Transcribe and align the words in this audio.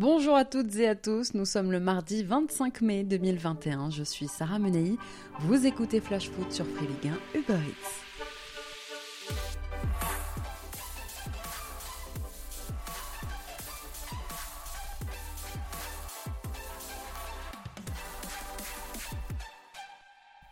Bonjour 0.00 0.34
à 0.34 0.46
toutes 0.46 0.76
et 0.76 0.88
à 0.88 0.94
tous, 0.94 1.34
nous 1.34 1.44
sommes 1.44 1.70
le 1.70 1.78
mardi 1.78 2.24
25 2.24 2.80
mai 2.80 3.04
2021, 3.04 3.90
je 3.90 4.02
suis 4.02 4.28
Sarah 4.28 4.58
Menei, 4.58 4.96
vous 5.40 5.66
écoutez 5.66 6.00
Flash 6.00 6.30
Foot 6.30 6.50
sur 6.50 6.64
Free 6.64 6.86
Ligue 6.86 7.12
1 7.34 7.38
Uber. 7.38 7.60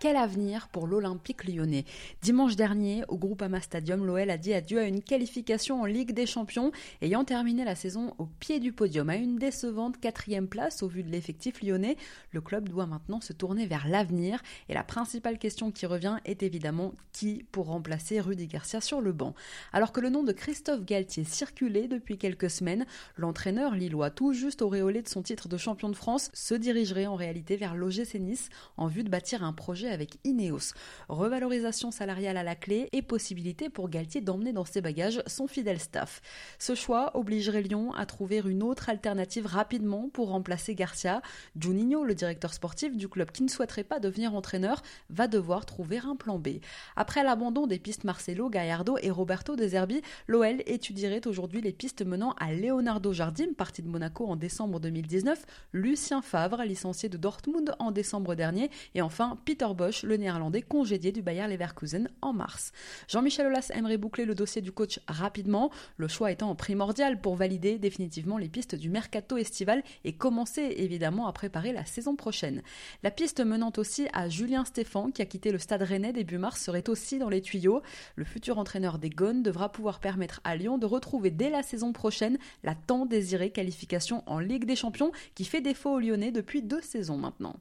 Quel 0.00 0.14
avenir 0.14 0.68
pour 0.68 0.86
l'Olympique 0.86 1.42
lyonnais 1.42 1.84
Dimanche 2.22 2.54
dernier, 2.54 3.02
au 3.08 3.18
Groupama 3.18 3.60
Stadium, 3.60 4.06
l'OL 4.06 4.30
a 4.30 4.38
dit 4.38 4.54
adieu 4.54 4.78
à 4.78 4.84
une 4.84 5.02
qualification 5.02 5.82
en 5.82 5.86
Ligue 5.86 6.12
des 6.12 6.24
Champions, 6.24 6.70
ayant 7.02 7.24
terminé 7.24 7.64
la 7.64 7.74
saison 7.74 8.14
au 8.18 8.26
pied 8.26 8.60
du 8.60 8.70
podium. 8.70 9.10
À 9.10 9.16
une 9.16 9.38
décevante 9.38 9.98
quatrième 9.98 10.46
place 10.46 10.84
au 10.84 10.88
vu 10.88 11.02
de 11.02 11.10
l'effectif 11.10 11.64
lyonnais, 11.64 11.96
le 12.30 12.40
club 12.40 12.68
doit 12.68 12.86
maintenant 12.86 13.20
se 13.20 13.32
tourner 13.32 13.66
vers 13.66 13.88
l'avenir. 13.88 14.40
Et 14.68 14.74
la 14.74 14.84
principale 14.84 15.36
question 15.36 15.72
qui 15.72 15.84
revient 15.84 16.18
est 16.24 16.44
évidemment 16.44 16.92
qui 17.10 17.44
pour 17.50 17.66
remplacer 17.66 18.20
Rudy 18.20 18.46
Garcia 18.46 18.80
sur 18.80 19.00
le 19.00 19.10
banc. 19.10 19.34
Alors 19.72 19.90
que 19.90 20.00
le 20.00 20.10
nom 20.10 20.22
de 20.22 20.30
Christophe 20.30 20.84
Galtier 20.84 21.24
circulait 21.24 21.88
depuis 21.88 22.18
quelques 22.18 22.50
semaines, 22.50 22.86
l'entraîneur 23.16 23.74
lillois, 23.74 24.10
tout 24.10 24.32
juste 24.32 24.62
auréolé 24.62 25.02
de 25.02 25.08
son 25.08 25.22
titre 25.22 25.48
de 25.48 25.56
champion 25.56 25.88
de 25.88 25.96
France, 25.96 26.30
se 26.34 26.54
dirigerait 26.54 27.06
en 27.06 27.16
réalité 27.16 27.56
vers 27.56 27.74
l'OGC 27.74 28.14
Nice 28.20 28.48
en 28.76 28.86
vue 28.86 29.02
de 29.02 29.10
bâtir 29.10 29.42
un 29.42 29.52
projet 29.52 29.87
avec 29.88 30.18
Ineos. 30.24 30.74
Revalorisation 31.08 31.90
salariale 31.90 32.36
à 32.36 32.42
la 32.42 32.54
clé 32.54 32.88
et 32.92 33.02
possibilité 33.02 33.68
pour 33.68 33.88
Galtier 33.88 34.20
d'emmener 34.20 34.52
dans 34.52 34.64
ses 34.64 34.80
bagages 34.80 35.22
son 35.26 35.46
fidèle 35.46 35.80
staff. 35.80 36.20
Ce 36.58 36.74
choix 36.74 37.16
obligerait 37.16 37.62
Lyon 37.62 37.92
à 37.94 38.06
trouver 38.06 38.42
une 38.44 38.62
autre 38.62 38.88
alternative 38.88 39.46
rapidement 39.46 40.08
pour 40.12 40.28
remplacer 40.28 40.74
Garcia. 40.74 41.22
Juninho, 41.58 42.04
le 42.04 42.14
directeur 42.14 42.54
sportif 42.54 42.96
du 42.96 43.08
club 43.08 43.30
qui 43.30 43.42
ne 43.42 43.48
souhaiterait 43.48 43.84
pas 43.84 44.00
devenir 44.00 44.34
entraîneur, 44.34 44.82
va 45.10 45.28
devoir 45.28 45.66
trouver 45.66 45.98
un 45.98 46.16
plan 46.16 46.38
B. 46.38 46.60
Après 46.96 47.22
l'abandon 47.22 47.66
des 47.66 47.78
pistes 47.78 48.04
Marcelo, 48.04 48.48
Gallardo 48.48 48.96
et 49.02 49.10
Roberto 49.10 49.56
De 49.56 49.66
Zerbi, 49.66 50.02
l'OL 50.26 50.62
étudierait 50.66 51.26
aujourd'hui 51.26 51.60
les 51.60 51.72
pistes 51.72 52.04
menant 52.04 52.34
à 52.38 52.52
Leonardo 52.52 53.12
Jardim, 53.12 53.52
parti 53.56 53.82
de 53.82 53.88
Monaco 53.88 54.26
en 54.26 54.36
décembre 54.36 54.80
2019, 54.80 55.44
Lucien 55.72 56.22
Favre, 56.22 56.62
licencié 56.64 57.08
de 57.08 57.16
Dortmund 57.16 57.74
en 57.78 57.90
décembre 57.90 58.34
dernier, 58.34 58.70
et 58.94 59.02
enfin 59.02 59.38
Peter 59.44 59.68
Le 59.78 60.16
néerlandais 60.16 60.62
congédié 60.62 61.12
du 61.12 61.22
Bayer 61.22 61.46
Leverkusen 61.46 62.08
en 62.20 62.32
mars. 62.32 62.72
Jean-Michel 63.06 63.46
Aulas 63.46 63.70
aimerait 63.72 63.96
boucler 63.96 64.24
le 64.24 64.34
dossier 64.34 64.60
du 64.60 64.72
coach 64.72 64.98
rapidement, 65.06 65.70
le 65.98 66.08
choix 66.08 66.32
étant 66.32 66.52
primordial 66.56 67.20
pour 67.20 67.36
valider 67.36 67.78
définitivement 67.78 68.38
les 68.38 68.48
pistes 68.48 68.74
du 68.74 68.90
mercato 68.90 69.36
estival 69.36 69.84
et 70.04 70.14
commencer 70.14 70.74
évidemment 70.78 71.28
à 71.28 71.32
préparer 71.32 71.72
la 71.72 71.84
saison 71.84 72.16
prochaine. 72.16 72.62
La 73.04 73.12
piste 73.12 73.40
menant 73.40 73.72
aussi 73.76 74.08
à 74.12 74.28
Julien 74.28 74.64
Stéphan, 74.64 75.12
qui 75.12 75.22
a 75.22 75.26
quitté 75.26 75.52
le 75.52 75.58
stade 75.58 75.82
rennais 75.82 76.12
début 76.12 76.38
mars, 76.38 76.60
serait 76.60 76.88
aussi 76.88 77.20
dans 77.20 77.28
les 77.28 77.40
tuyaux. 77.40 77.80
Le 78.16 78.24
futur 78.24 78.58
entraîneur 78.58 78.98
des 78.98 79.10
Gones 79.10 79.44
devra 79.44 79.70
pouvoir 79.70 80.00
permettre 80.00 80.40
à 80.42 80.56
Lyon 80.56 80.78
de 80.78 80.86
retrouver 80.86 81.30
dès 81.30 81.50
la 81.50 81.62
saison 81.62 81.92
prochaine 81.92 82.38
la 82.64 82.74
tant 82.74 83.06
désirée 83.06 83.50
qualification 83.50 84.24
en 84.26 84.40
Ligue 84.40 84.64
des 84.64 84.76
Champions 84.76 85.12
qui 85.36 85.44
fait 85.44 85.60
défaut 85.60 85.90
aux 85.90 86.00
Lyonnais 86.00 86.32
depuis 86.32 86.62
deux 86.62 86.82
saisons 86.82 87.16
maintenant. 87.16 87.54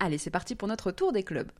Allez, 0.00 0.18
c'est 0.18 0.30
parti 0.30 0.54
pour 0.54 0.68
notre 0.68 0.92
tour 0.92 1.12
des 1.12 1.24
clubs. 1.24 1.50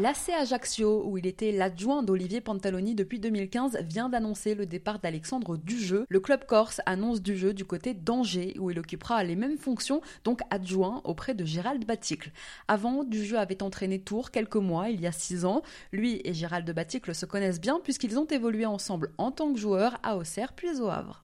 L'AC 0.00 0.30
Ajaccio, 0.30 1.04
où 1.04 1.18
il 1.18 1.26
était 1.26 1.52
l'adjoint 1.52 2.02
d'Olivier 2.02 2.40
Pantaloni 2.40 2.94
depuis 2.94 3.20
2015, 3.20 3.80
vient 3.82 4.08
d'annoncer 4.08 4.54
le 4.54 4.64
départ 4.64 4.98
d'Alexandre 4.98 5.58
Dujeu. 5.58 6.06
Le 6.08 6.20
club 6.20 6.46
corse 6.46 6.80
annonce 6.86 7.20
Dujeu 7.20 7.52
du 7.52 7.66
côté 7.66 7.92
d'Angers, 7.92 8.56
où 8.58 8.70
il 8.70 8.78
occupera 8.78 9.22
les 9.24 9.36
mêmes 9.36 9.58
fonctions, 9.58 10.00
donc 10.24 10.40
adjoint 10.48 11.02
auprès 11.04 11.34
de 11.34 11.44
Gérald 11.44 11.84
Baticle. 11.84 12.32
Avant, 12.66 13.04
Dujeu 13.04 13.38
avait 13.38 13.62
entraîné 13.62 14.00
Tours 14.00 14.30
quelques 14.30 14.56
mois, 14.56 14.88
il 14.88 15.02
y 15.02 15.06
a 15.06 15.12
six 15.12 15.44
ans. 15.44 15.60
Lui 15.92 16.22
et 16.24 16.32
Gérald 16.32 16.72
Baticle 16.74 17.14
se 17.14 17.26
connaissent 17.26 17.60
bien 17.60 17.78
puisqu'ils 17.84 18.18
ont 18.18 18.26
évolué 18.26 18.64
ensemble 18.64 19.10
en 19.18 19.30
tant 19.30 19.52
que 19.52 19.60
joueurs 19.60 19.98
à 20.02 20.16
Auxerre 20.16 20.54
puis 20.54 20.80
au 20.80 20.88
Havre. 20.88 21.22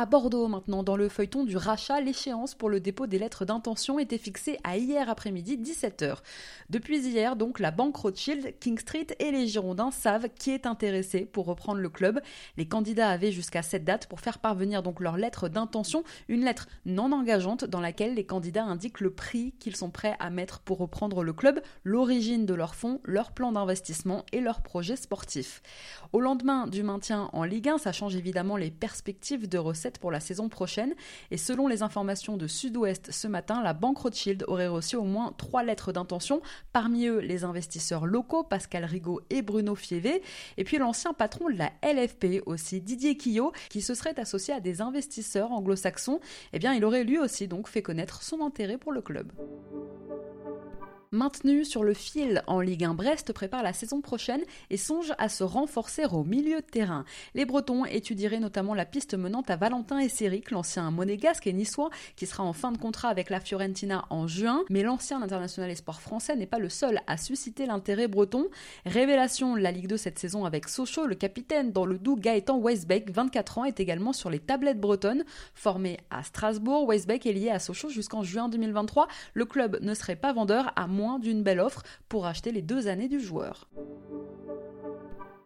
À 0.00 0.06
Bordeaux 0.06 0.48
maintenant, 0.48 0.82
dans 0.82 0.96
le 0.96 1.10
feuilleton 1.10 1.44
du 1.44 1.58
rachat, 1.58 2.00
l'échéance 2.00 2.54
pour 2.54 2.70
le 2.70 2.80
dépôt 2.80 3.06
des 3.06 3.18
lettres 3.18 3.44
d'intention 3.44 3.98
était 3.98 4.16
fixée 4.16 4.56
à 4.64 4.78
hier 4.78 5.10
après-midi 5.10 5.58
17h. 5.58 6.16
Depuis 6.70 7.00
hier, 7.00 7.36
donc, 7.36 7.58
la 7.58 7.70
banque 7.70 7.98
Rothschild, 7.98 8.58
King 8.60 8.78
Street 8.78 9.08
et 9.18 9.30
les 9.30 9.46
Girondins 9.46 9.90
savent 9.90 10.30
qui 10.38 10.52
est 10.52 10.64
intéressé 10.64 11.26
pour 11.26 11.44
reprendre 11.44 11.82
le 11.82 11.90
club. 11.90 12.18
Les 12.56 12.66
candidats 12.66 13.10
avaient 13.10 13.30
jusqu'à 13.30 13.60
cette 13.60 13.84
date 13.84 14.06
pour 14.06 14.20
faire 14.20 14.38
parvenir 14.38 14.82
donc 14.82 15.00
leur 15.00 15.18
lettre 15.18 15.50
d'intention, 15.50 16.02
une 16.28 16.46
lettre 16.46 16.66
non 16.86 17.12
engageante 17.12 17.66
dans 17.66 17.80
laquelle 17.80 18.14
les 18.14 18.24
candidats 18.24 18.64
indiquent 18.64 19.00
le 19.00 19.12
prix 19.12 19.52
qu'ils 19.58 19.76
sont 19.76 19.90
prêts 19.90 20.16
à 20.18 20.30
mettre 20.30 20.60
pour 20.60 20.78
reprendre 20.78 21.22
le 21.22 21.34
club, 21.34 21.60
l'origine 21.84 22.46
de 22.46 22.54
leurs 22.54 22.74
fonds, 22.74 23.02
leur 23.04 23.32
plan 23.32 23.52
d'investissement 23.52 24.24
et 24.32 24.40
leur 24.40 24.62
projet 24.62 24.96
sportif. 24.96 25.60
Au 26.14 26.20
lendemain 26.20 26.68
du 26.68 26.82
maintien 26.82 27.28
en 27.34 27.44
Ligue 27.44 27.68
1, 27.68 27.76
ça 27.76 27.92
change 27.92 28.16
évidemment 28.16 28.56
les 28.56 28.70
perspectives 28.70 29.46
de 29.46 29.58
recettes 29.58 29.89
pour 29.98 30.10
la 30.10 30.20
saison 30.20 30.48
prochaine. 30.48 30.94
Et 31.30 31.36
selon 31.36 31.66
les 31.66 31.82
informations 31.82 32.36
de 32.36 32.46
Sud-Ouest 32.46 33.10
ce 33.10 33.28
matin, 33.28 33.62
la 33.62 33.72
banque 33.72 33.98
Rothschild 33.98 34.44
aurait 34.48 34.68
reçu 34.68 34.96
au 34.96 35.04
moins 35.04 35.34
trois 35.36 35.62
lettres 35.62 35.92
d'intention, 35.92 36.40
parmi 36.72 37.06
eux 37.06 37.18
les 37.18 37.44
investisseurs 37.44 38.06
locaux 38.06 38.42
Pascal 38.42 38.84
Rigaud 38.84 39.20
et 39.30 39.42
Bruno 39.42 39.74
Fievé, 39.74 40.22
et 40.56 40.64
puis 40.64 40.78
l'ancien 40.78 41.12
patron 41.12 41.48
de 41.48 41.58
la 41.58 41.72
LFP 41.82 42.42
aussi, 42.46 42.80
Didier 42.80 43.16
Quillot, 43.16 43.52
qui 43.68 43.82
se 43.82 43.94
serait 43.94 44.18
associé 44.18 44.54
à 44.54 44.60
des 44.60 44.80
investisseurs 44.80 45.52
anglo-saxons. 45.52 46.20
Eh 46.52 46.58
bien, 46.58 46.74
il 46.74 46.84
aurait 46.84 47.04
lui 47.04 47.18
aussi 47.18 47.48
donc 47.48 47.68
fait 47.68 47.82
connaître 47.82 48.22
son 48.22 48.40
intérêt 48.40 48.78
pour 48.78 48.92
le 48.92 49.02
club. 49.02 49.32
Maintenu 51.12 51.64
sur 51.64 51.82
le 51.82 51.92
fil 51.92 52.40
en 52.46 52.60
Ligue 52.60 52.84
1, 52.84 52.94
Brest 52.94 53.32
prépare 53.32 53.64
la 53.64 53.72
saison 53.72 54.00
prochaine 54.00 54.42
et 54.70 54.76
songe 54.76 55.12
à 55.18 55.28
se 55.28 55.42
renforcer 55.42 56.04
au 56.04 56.22
milieu 56.22 56.60
de 56.60 56.66
terrain. 56.66 57.04
Les 57.34 57.44
Bretons 57.44 57.84
étudieraient 57.84 58.38
notamment 58.38 58.74
la 58.74 58.84
piste 58.84 59.14
menant 59.14 59.42
à 59.48 59.56
Valentin 59.56 59.98
Esseric, 59.98 60.52
l'ancien 60.52 60.88
monégasque 60.92 61.48
et 61.48 61.52
niçois, 61.52 61.90
qui 62.14 62.26
sera 62.26 62.44
en 62.44 62.52
fin 62.52 62.70
de 62.70 62.78
contrat 62.78 63.08
avec 63.08 63.28
la 63.28 63.40
Fiorentina 63.40 64.04
en 64.10 64.28
juin. 64.28 64.62
Mais 64.70 64.84
l'ancien 64.84 65.20
international 65.20 65.68
espoir 65.72 66.00
français 66.00 66.36
n'est 66.36 66.46
pas 66.46 66.60
le 66.60 66.68
seul 66.68 67.00
à 67.08 67.16
susciter 67.16 67.66
l'intérêt 67.66 68.06
breton. 68.06 68.46
Révélation 68.86 69.56
la 69.56 69.72
Ligue 69.72 69.88
2 69.88 69.96
cette 69.96 70.20
saison 70.20 70.44
avec 70.44 70.68
Sochaux, 70.68 71.06
le 71.06 71.16
capitaine 71.16 71.72
dans 71.72 71.86
le 71.86 71.98
doux 71.98 72.14
Gaëtan 72.14 72.60
Weisbeck, 72.60 73.10
24 73.10 73.58
ans, 73.58 73.64
est 73.64 73.80
également 73.80 74.12
sur 74.12 74.30
les 74.30 74.38
tablettes 74.38 74.78
bretonnes. 74.80 75.24
Formé 75.54 75.98
à 76.10 76.22
Strasbourg, 76.22 76.86
Weisbeck 76.86 77.26
est 77.26 77.32
lié 77.32 77.50
à 77.50 77.58
Sochaux 77.58 77.88
jusqu'en 77.88 78.22
juin 78.22 78.48
2023. 78.48 79.08
Le 79.34 79.44
club 79.44 79.76
ne 79.82 79.94
serait 79.94 80.14
pas 80.14 80.32
vendeur 80.32 80.72
à 80.76 80.86
moins 80.86 80.99
d'une 81.18 81.42
belle 81.42 81.60
offre 81.60 81.82
pour 82.08 82.26
acheter 82.26 82.52
les 82.52 82.62
deux 82.62 82.88
années 82.88 83.08
du 83.08 83.20
joueur. 83.20 83.68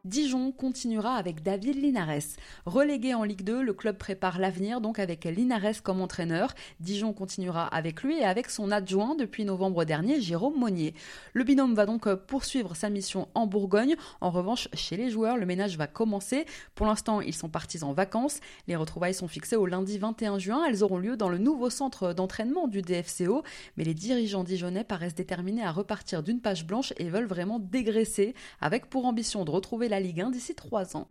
Dijon 0.05 0.53
continuera 0.53 1.15
avec 1.15 1.43
David 1.43 1.77
Linares. 1.77 2.37
Relégué 2.67 3.15
en 3.15 3.25
Ligue 3.25 3.43
2, 3.43 3.63
le 3.63 3.73
club 3.73 3.97
prépare 3.97 4.39
l'avenir 4.39 4.83
donc 4.83 4.99
avec 4.99 5.25
Linares 5.25 5.83
comme 5.83 6.03
entraîneur. 6.03 6.53
Dijon 6.79 7.15
continuera 7.15 7.67
avec 7.69 8.03
lui 8.03 8.19
et 8.19 8.25
avec 8.25 8.51
son 8.51 8.71
adjoint 8.71 9.15
depuis 9.15 9.47
novembre 9.47 9.87
dernier, 9.87 10.21
Jérôme 10.21 10.59
Monnier. 10.59 10.93
Le 11.33 11.43
binôme 11.43 11.75
va 11.75 11.87
donc 11.87 12.13
poursuivre 12.15 12.77
sa 12.77 12.91
mission 12.91 13.29
en 13.33 13.47
Bourgogne. 13.47 13.97
En 14.21 14.31
revanche, 14.31 14.69
chez 14.75 14.99
les 14.99 15.09
joueurs, 15.09 15.39
le 15.39 15.47
ménage 15.47 15.79
va 15.79 15.87
commencer. 15.87 16.45
Pour 16.75 16.85
l'instant, 16.85 17.23
ils 17.23 17.33
sont 17.33 17.49
partis 17.49 17.83
en 17.83 17.95
vacances. 17.95 18.41
Les 18.69 18.77
retrouvailles 18.77 19.15
sont 19.15 19.27
fixées 19.27 19.57
au 19.57 19.65
lundi 19.65 19.97
21 19.97 20.39
juin. 20.39 20.67
Elles 20.69 20.85
auront 20.85 20.99
lieu 20.99 21.17
dans 21.17 21.31
le 21.31 21.39
nouveau 21.39 21.71
centre 21.71 22.13
d'entraînement 22.13 22.69
du 22.69 22.83
DFCO. 22.83 23.43
Mais 23.79 23.85
les 23.85 23.95
dirigeants 23.95 24.45
dijonnais 24.45 24.85
paraissent 24.85 25.15
déterminés 25.15 25.65
à 25.65 25.73
repartir 25.73 26.23
d'une 26.23 26.43
page 26.43 26.67
blanche 26.67 26.93
et 26.99 27.09
veulent 27.09 27.25
vraiment 27.25 27.59
dégraisser, 27.59 28.35
avec 28.61 28.91
pour 28.91 29.07
ambition 29.07 29.47
de 29.47 29.51
retrouver 29.51 29.89
la 29.89 29.94
Ligue 30.01 30.21
1 30.21 30.31
d'ici 30.31 30.55
trois 30.55 30.97
ans. 30.97 31.09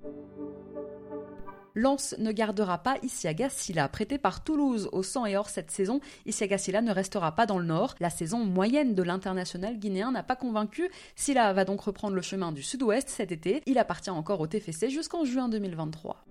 Lens 1.75 2.15
ne 2.19 2.31
gardera 2.31 2.77
pas 2.77 2.97
Isiaga 3.01 3.49
Silla. 3.49 3.87
Prêté 3.87 4.17
par 4.17 4.43
Toulouse 4.43 4.89
au 4.91 5.01
sang 5.01 5.25
et 5.25 5.35
or 5.35 5.49
cette 5.49 5.71
saison, 5.71 6.01
Isiaga 6.25 6.57
Silla 6.57 6.81
ne 6.81 6.91
restera 6.91 7.33
pas 7.33 7.45
dans 7.45 7.57
le 7.57 7.65
nord. 7.65 7.95
La 7.99 8.09
saison 8.09 8.39
moyenne 8.45 8.93
de 8.93 9.03
l'international 9.03 9.77
guinéen 9.79 10.11
n'a 10.11 10.23
pas 10.23 10.35
convaincu. 10.35 10.89
Silla 11.15 11.51
va 11.53 11.65
donc 11.65 11.81
reprendre 11.81 12.15
le 12.15 12.21
chemin 12.21 12.51
du 12.51 12.61
sud-ouest 12.61 13.09
cet 13.09 13.31
été. 13.31 13.63
Il 13.65 13.79
appartient 13.79 14.11
encore 14.11 14.39
au 14.39 14.47
TFC 14.47 14.89
jusqu'en 14.89 15.25
juin 15.25 15.49
2023. 15.49 16.25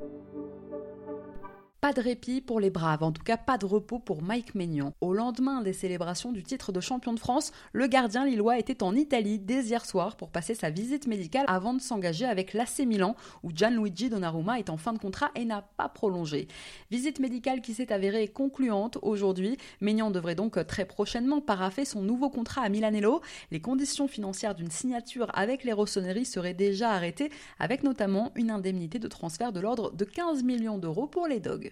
Pas 1.83 1.93
de 1.93 2.01
répit 2.01 2.41
pour 2.41 2.61
les 2.61 2.71
Braves, 2.71 3.03
en 3.03 3.11
tout 3.11 3.25
cas 3.25 3.37
pas 3.37 3.59
de 3.59 3.67
repos 3.67 3.99
pour 3.99 4.23
Mike 4.23 4.55
Maignan. 4.55 4.93
Au 5.01 5.13
lendemain 5.13 5.63
des 5.63 5.73
célébrations 5.73 6.31
du 6.31 6.45
titre 6.45 6.71
de 6.71 6.79
champion 6.79 7.13
de 7.13 7.19
France, 7.19 7.51
le 7.73 7.89
gardien 7.89 8.25
lillois 8.25 8.57
était 8.57 8.85
en 8.85 8.95
Italie 8.95 9.41
dès 9.41 9.65
hier 9.65 9.85
soir 9.85 10.15
pour 10.15 10.31
passer 10.31 10.55
sa 10.55 10.71
visite 10.71 11.09
médicale 11.09 11.45
avant 11.49 11.75
de 11.75 11.81
s'engager 11.81 12.25
avec 12.25 12.53
l'AC 12.53 12.87
Milan, 12.87 13.17
où 13.43 13.51
Gianluigi 13.53 14.11
Donnarumma 14.11 14.61
est 14.61 14.71
en 14.71 14.77
fin 14.77 14.93
de 14.93 15.01
contrat 15.01 15.33
et 15.35 15.45
n'a 15.45 15.63
pas 15.77 15.89
prolongé. 15.89 16.47
Visite 16.93 17.19
médicale 17.19 17.61
qui 17.61 17.75
s'est 17.75 17.93
avérée 17.93 18.29
concluante 18.29 18.99
aujourd'hui. 19.03 19.57
Maignan 19.81 20.13
devrait 20.13 20.37
donc 20.37 20.65
très 20.69 20.85
prochainement 20.85 21.41
paraffer 21.41 21.85
son 21.85 22.03
nouveau 22.03 22.31
contrat 22.31 22.63
à 22.63 22.69
Milanello. 22.69 23.23
Les 23.51 23.61
conditions 23.61 24.07
financières 24.07 24.55
d'une 24.55 24.71
signature 24.71 25.33
avec 25.35 25.65
les 25.65 25.73
Rossoneri 25.73 26.27
seraient 26.27 26.55
déjà 26.55 26.93
arrêtées, 26.93 27.33
avec 27.59 27.83
notamment 27.83 28.31
une 28.37 28.53
indemnité 28.53 29.01
de 29.01 29.09
transfert 29.09 29.53
de 29.53 29.59
l'ordre 29.59 29.91
de 29.91 30.05
15 30.05 30.45
millions 30.45 30.79
d'euros 30.79 31.09
pour 31.09 31.27
les 31.27 31.41
Dogs. 31.41 31.72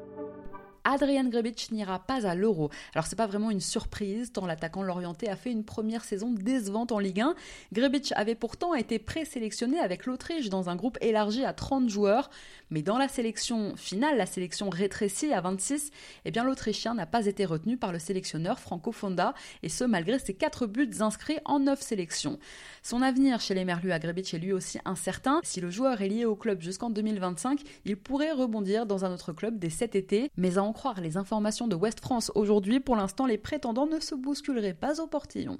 Adrian 0.83 1.25
Grebic 1.25 1.69
n'ira 1.71 1.99
pas 1.99 2.25
à 2.25 2.33
l'Euro. 2.33 2.69
Alors 2.95 3.05
c'est 3.05 3.15
pas 3.15 3.27
vraiment 3.27 3.51
une 3.51 3.59
surprise 3.59 4.31
tant 4.31 4.45
l'attaquant 4.45 4.81
lorienté 4.81 5.29
a 5.29 5.35
fait 5.35 5.51
une 5.51 5.63
première 5.63 6.03
saison 6.03 6.31
décevante 6.31 6.91
en 6.91 6.99
Ligue 6.99 7.21
1. 7.21 7.35
Grebic 7.71 8.13
avait 8.15 8.35
pourtant 8.35 8.73
été 8.73 8.97
présélectionné 8.97 9.79
avec 9.79 10.05
l'Autriche 10.05 10.49
dans 10.49 10.69
un 10.69 10.75
groupe 10.75 10.97
élargi 11.01 11.45
à 11.45 11.53
30 11.53 11.89
joueurs, 11.89 12.29
mais 12.71 12.81
dans 12.81 12.97
la 12.97 13.07
sélection 13.07 13.75
finale, 13.75 14.17
la 14.17 14.25
sélection 14.25 14.69
rétrécie 14.69 15.31
à 15.33 15.41
26, 15.41 15.91
eh 16.25 16.31
bien 16.31 16.43
l'Autrichien 16.43 16.95
n'a 16.95 17.05
pas 17.05 17.27
été 17.27 17.45
retenu 17.45 17.77
par 17.77 17.91
le 17.91 17.99
sélectionneur 17.99 18.59
Franco 18.59 18.91
Fonda 18.91 19.33
et 19.61 19.69
ce 19.69 19.83
malgré 19.83 20.17
ses 20.17 20.33
4 20.33 20.65
buts 20.65 20.89
inscrits 20.99 21.39
en 21.45 21.59
9 21.59 21.79
sélections. 21.79 22.39
Son 22.81 23.03
avenir 23.03 23.39
chez 23.39 23.53
les 23.53 23.65
Merlus 23.65 23.91
à 23.91 23.99
Grebic 23.99 24.33
est 24.33 24.39
lui 24.39 24.53
aussi 24.53 24.79
incertain. 24.85 25.41
Si 25.43 25.61
le 25.61 25.69
joueur 25.69 26.01
est 26.01 26.07
lié 26.07 26.25
au 26.25 26.35
club 26.35 26.61
jusqu'en 26.61 26.89
2025, 26.89 27.61
il 27.85 27.97
pourrait 27.97 28.31
rebondir 28.31 28.87
dans 28.87 29.05
un 29.05 29.13
autre 29.13 29.33
club 29.33 29.59
dès 29.59 29.69
cet 29.69 29.95
été, 29.95 30.31
mais 30.37 30.57
en 30.57 30.70
croire 30.73 31.01
les 31.01 31.17
informations 31.17 31.67
de 31.67 31.75
West 31.75 31.99
France 31.99 32.31
aujourd'hui, 32.35 32.79
pour 32.79 32.95
l'instant, 32.95 33.25
les 33.25 33.37
prétendants 33.37 33.87
ne 33.87 33.99
se 33.99 34.15
bousculeraient 34.15 34.73
pas 34.73 35.01
au 35.01 35.07
portillon. 35.07 35.57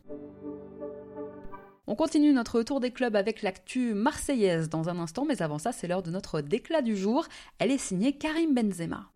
On 1.88 1.96
continue 1.96 2.32
notre 2.32 2.64
tour 2.64 2.80
des 2.80 2.92
clubs 2.92 3.16
avec 3.16 3.42
l'actu 3.42 3.94
marseillaise 3.94 4.70
dans 4.70 4.88
un 4.88 5.00
instant, 5.00 5.26
mais 5.26 5.42
avant 5.42 5.58
ça, 5.58 5.72
c'est 5.72 5.88
l'heure 5.88 6.04
de 6.04 6.12
notre 6.12 6.42
déclat 6.42 6.82
du 6.82 6.96
jour. 6.96 7.26
Elle 7.60 7.72
est 7.72 7.78
signée 7.78 8.14
Karim 8.14 8.54
Benzema. 8.54 9.10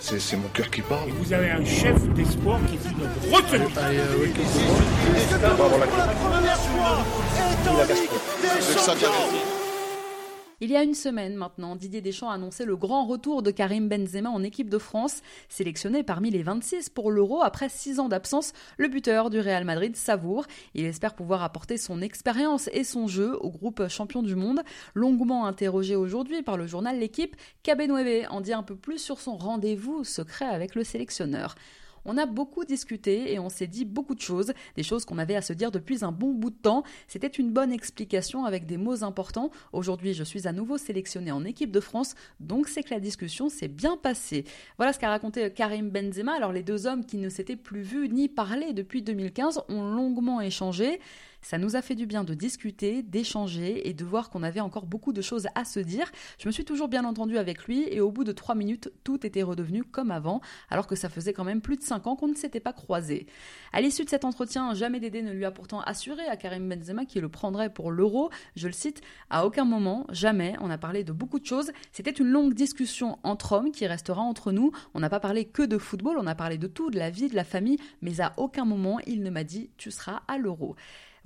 C'est 0.00 0.36
mon 0.36 0.48
cœur 0.48 0.70
qui 0.70 0.82
parle. 0.82 1.08
Et 1.08 1.12
vous 1.12 1.32
avez 1.32 1.50
un 1.50 1.64
chef 1.64 2.00
d'espoir 2.14 2.60
qui 2.68 2.76
dit 2.76 2.94
notre 2.98 3.34
retenue. 3.34 3.66
Il 10.62 10.70
y 10.70 10.76
a 10.76 10.82
une 10.82 10.94
semaine 10.94 11.34
maintenant, 11.34 11.76
Didier 11.76 12.00
Deschamps 12.00 12.30
a 12.30 12.34
annoncé 12.34 12.64
le 12.64 12.76
grand 12.76 13.04
retour 13.04 13.42
de 13.42 13.50
Karim 13.50 13.90
Benzema 13.90 14.30
en 14.30 14.42
équipe 14.42 14.70
de 14.70 14.78
France. 14.78 15.20
Sélectionné 15.50 16.02
parmi 16.02 16.30
les 16.30 16.42
26 16.42 16.88
pour 16.88 17.10
l'Euro 17.10 17.42
après 17.42 17.68
6 17.68 18.00
ans 18.00 18.08
d'absence, 18.08 18.54
le 18.78 18.88
buteur 18.88 19.28
du 19.28 19.38
Real 19.38 19.66
Madrid 19.66 19.94
savoure. 19.96 20.46
Il 20.72 20.86
espère 20.86 21.14
pouvoir 21.14 21.42
apporter 21.42 21.76
son 21.76 22.00
expérience 22.00 22.70
et 22.72 22.84
son 22.84 23.06
jeu 23.06 23.36
au 23.42 23.50
groupe 23.50 23.86
champion 23.88 24.22
du 24.22 24.34
monde. 24.34 24.62
Longuement 24.94 25.44
interrogé 25.44 25.94
aujourd'hui 25.94 26.42
par 26.42 26.56
le 26.56 26.66
journal 26.66 26.98
L'équipe, 26.98 27.36
Cabenoueve 27.62 28.26
en 28.30 28.40
dit 28.40 28.54
un 28.54 28.62
peu 28.62 28.76
plus 28.76 28.98
sur 28.98 29.20
son 29.20 29.36
rendez-vous 29.36 30.04
secret 30.04 30.46
avec 30.46 30.74
le 30.74 30.84
sélectionneur. 30.84 31.54
On 32.06 32.16
a 32.16 32.24
beaucoup 32.24 32.64
discuté 32.64 33.32
et 33.32 33.38
on 33.40 33.48
s'est 33.48 33.66
dit 33.66 33.84
beaucoup 33.84 34.14
de 34.14 34.20
choses, 34.20 34.52
des 34.76 34.84
choses 34.84 35.04
qu'on 35.04 35.18
avait 35.18 35.34
à 35.34 35.42
se 35.42 35.52
dire 35.52 35.72
depuis 35.72 36.04
un 36.04 36.12
bon 36.12 36.32
bout 36.32 36.50
de 36.50 36.56
temps. 36.56 36.84
C'était 37.08 37.26
une 37.26 37.50
bonne 37.50 37.72
explication 37.72 38.44
avec 38.44 38.64
des 38.64 38.76
mots 38.76 39.02
importants. 39.02 39.50
Aujourd'hui, 39.72 40.14
je 40.14 40.22
suis 40.22 40.46
à 40.46 40.52
nouveau 40.52 40.78
sélectionné 40.78 41.32
en 41.32 41.44
équipe 41.44 41.72
de 41.72 41.80
France, 41.80 42.14
donc 42.38 42.68
c'est 42.68 42.84
que 42.84 42.94
la 42.94 43.00
discussion 43.00 43.48
s'est 43.48 43.68
bien 43.68 43.96
passée. 43.96 44.44
Voilà 44.76 44.92
ce 44.92 45.00
qu'a 45.00 45.08
raconté 45.08 45.50
Karim 45.52 45.90
Benzema. 45.90 46.34
Alors 46.34 46.52
les 46.52 46.62
deux 46.62 46.86
hommes 46.86 47.04
qui 47.04 47.16
ne 47.16 47.28
s'étaient 47.28 47.56
plus 47.56 47.82
vus 47.82 48.08
ni 48.08 48.28
parlé 48.28 48.72
depuis 48.72 49.02
2015 49.02 49.62
ont 49.68 49.82
longuement 49.82 50.40
échangé. 50.40 51.00
Ça 51.48 51.58
nous 51.58 51.76
a 51.76 51.80
fait 51.80 51.94
du 51.94 52.06
bien 52.06 52.24
de 52.24 52.34
discuter, 52.34 53.04
d'échanger 53.04 53.88
et 53.88 53.94
de 53.94 54.04
voir 54.04 54.30
qu'on 54.30 54.42
avait 54.42 54.58
encore 54.58 54.84
beaucoup 54.84 55.12
de 55.12 55.22
choses 55.22 55.46
à 55.54 55.64
se 55.64 55.78
dire. 55.78 56.10
Je 56.40 56.48
me 56.48 56.52
suis 56.52 56.64
toujours 56.64 56.88
bien 56.88 57.04
entendu 57.04 57.38
avec 57.38 57.66
lui 57.66 57.86
et 57.88 58.00
au 58.00 58.10
bout 58.10 58.24
de 58.24 58.32
trois 58.32 58.56
minutes, 58.56 58.90
tout 59.04 59.24
était 59.24 59.44
redevenu 59.44 59.84
comme 59.84 60.10
avant, 60.10 60.40
alors 60.70 60.88
que 60.88 60.96
ça 60.96 61.08
faisait 61.08 61.32
quand 61.32 61.44
même 61.44 61.60
plus 61.60 61.76
de 61.76 61.84
cinq 61.84 62.08
ans 62.08 62.16
qu'on 62.16 62.26
ne 62.26 62.34
s'était 62.34 62.58
pas 62.58 62.72
croisés. 62.72 63.28
À 63.72 63.80
l'issue 63.80 64.04
de 64.04 64.10
cet 64.10 64.24
entretien, 64.24 64.74
jamais 64.74 64.98
Dédé 64.98 65.22
ne 65.22 65.30
lui 65.30 65.44
a 65.44 65.52
pourtant 65.52 65.82
assuré 65.82 66.26
à 66.26 66.36
Karim 66.36 66.68
Benzema 66.68 67.04
qu'il 67.04 67.22
le 67.22 67.28
prendrait 67.28 67.72
pour 67.72 67.92
l'euro. 67.92 68.28
Je 68.56 68.66
le 68.66 68.72
cite, 68.72 69.00
à 69.30 69.46
aucun 69.46 69.64
moment, 69.64 70.04
jamais, 70.10 70.56
on 70.60 70.68
a 70.68 70.78
parlé 70.78 71.04
de 71.04 71.12
beaucoup 71.12 71.38
de 71.38 71.46
choses. 71.46 71.70
C'était 71.92 72.10
une 72.10 72.26
longue 72.26 72.54
discussion 72.54 73.20
entre 73.22 73.52
hommes 73.52 73.70
qui 73.70 73.86
restera 73.86 74.20
entre 74.20 74.50
nous. 74.50 74.72
On 74.94 74.98
n'a 74.98 75.10
pas 75.10 75.20
parlé 75.20 75.44
que 75.44 75.62
de 75.62 75.78
football, 75.78 76.16
on 76.18 76.26
a 76.26 76.34
parlé 76.34 76.58
de 76.58 76.66
tout, 76.66 76.90
de 76.90 76.98
la 76.98 77.10
vie, 77.10 77.28
de 77.28 77.36
la 77.36 77.44
famille, 77.44 77.78
mais 78.02 78.20
à 78.20 78.32
aucun 78.36 78.64
moment 78.64 78.98
il 79.06 79.22
ne 79.22 79.30
m'a 79.30 79.44
dit 79.44 79.70
tu 79.76 79.92
seras 79.92 80.22
à 80.26 80.38
l'euro. 80.38 80.74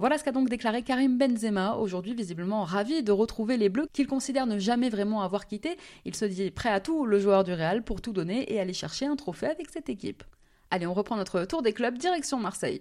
Voilà 0.01 0.17
ce 0.17 0.25
qu'a 0.25 0.33
donc 0.33 0.49
déclaré 0.49 0.83
Karim 0.83 1.19
Benzema, 1.19 1.77
aujourd'hui 1.77 2.15
visiblement 2.15 2.65
ravi 2.65 3.03
de 3.03 3.13
retrouver 3.13 3.59
les 3.59 3.69
Bleus 3.69 3.87
qu'il 3.93 4.07
considère 4.07 4.47
ne 4.47 4.59
jamais 4.59 4.89
vraiment 4.89 5.21
avoir 5.21 5.47
quitté. 5.47 5.77
Il 6.07 6.17
se 6.17 6.25
dit 6.25 6.51
prêt 6.51 6.71
à 6.71 6.81
tout, 6.81 7.05
le 7.05 7.19
joueur 7.19 7.45
du 7.45 7.53
Real, 7.53 7.83
pour 7.83 8.01
tout 8.01 8.15
donner 8.15 8.51
et 8.51 8.59
aller 8.59 8.73
chercher 8.73 9.05
un 9.05 9.15
trophée 9.15 9.49
avec 9.49 9.69
cette 9.69 9.91
équipe. 9.91 10.25
Allez, 10.71 10.87
on 10.87 10.95
reprend 10.95 11.17
notre 11.17 11.45
tour 11.45 11.61
des 11.61 11.75
clubs, 11.75 11.99
direction 11.99 12.39
Marseille. 12.39 12.81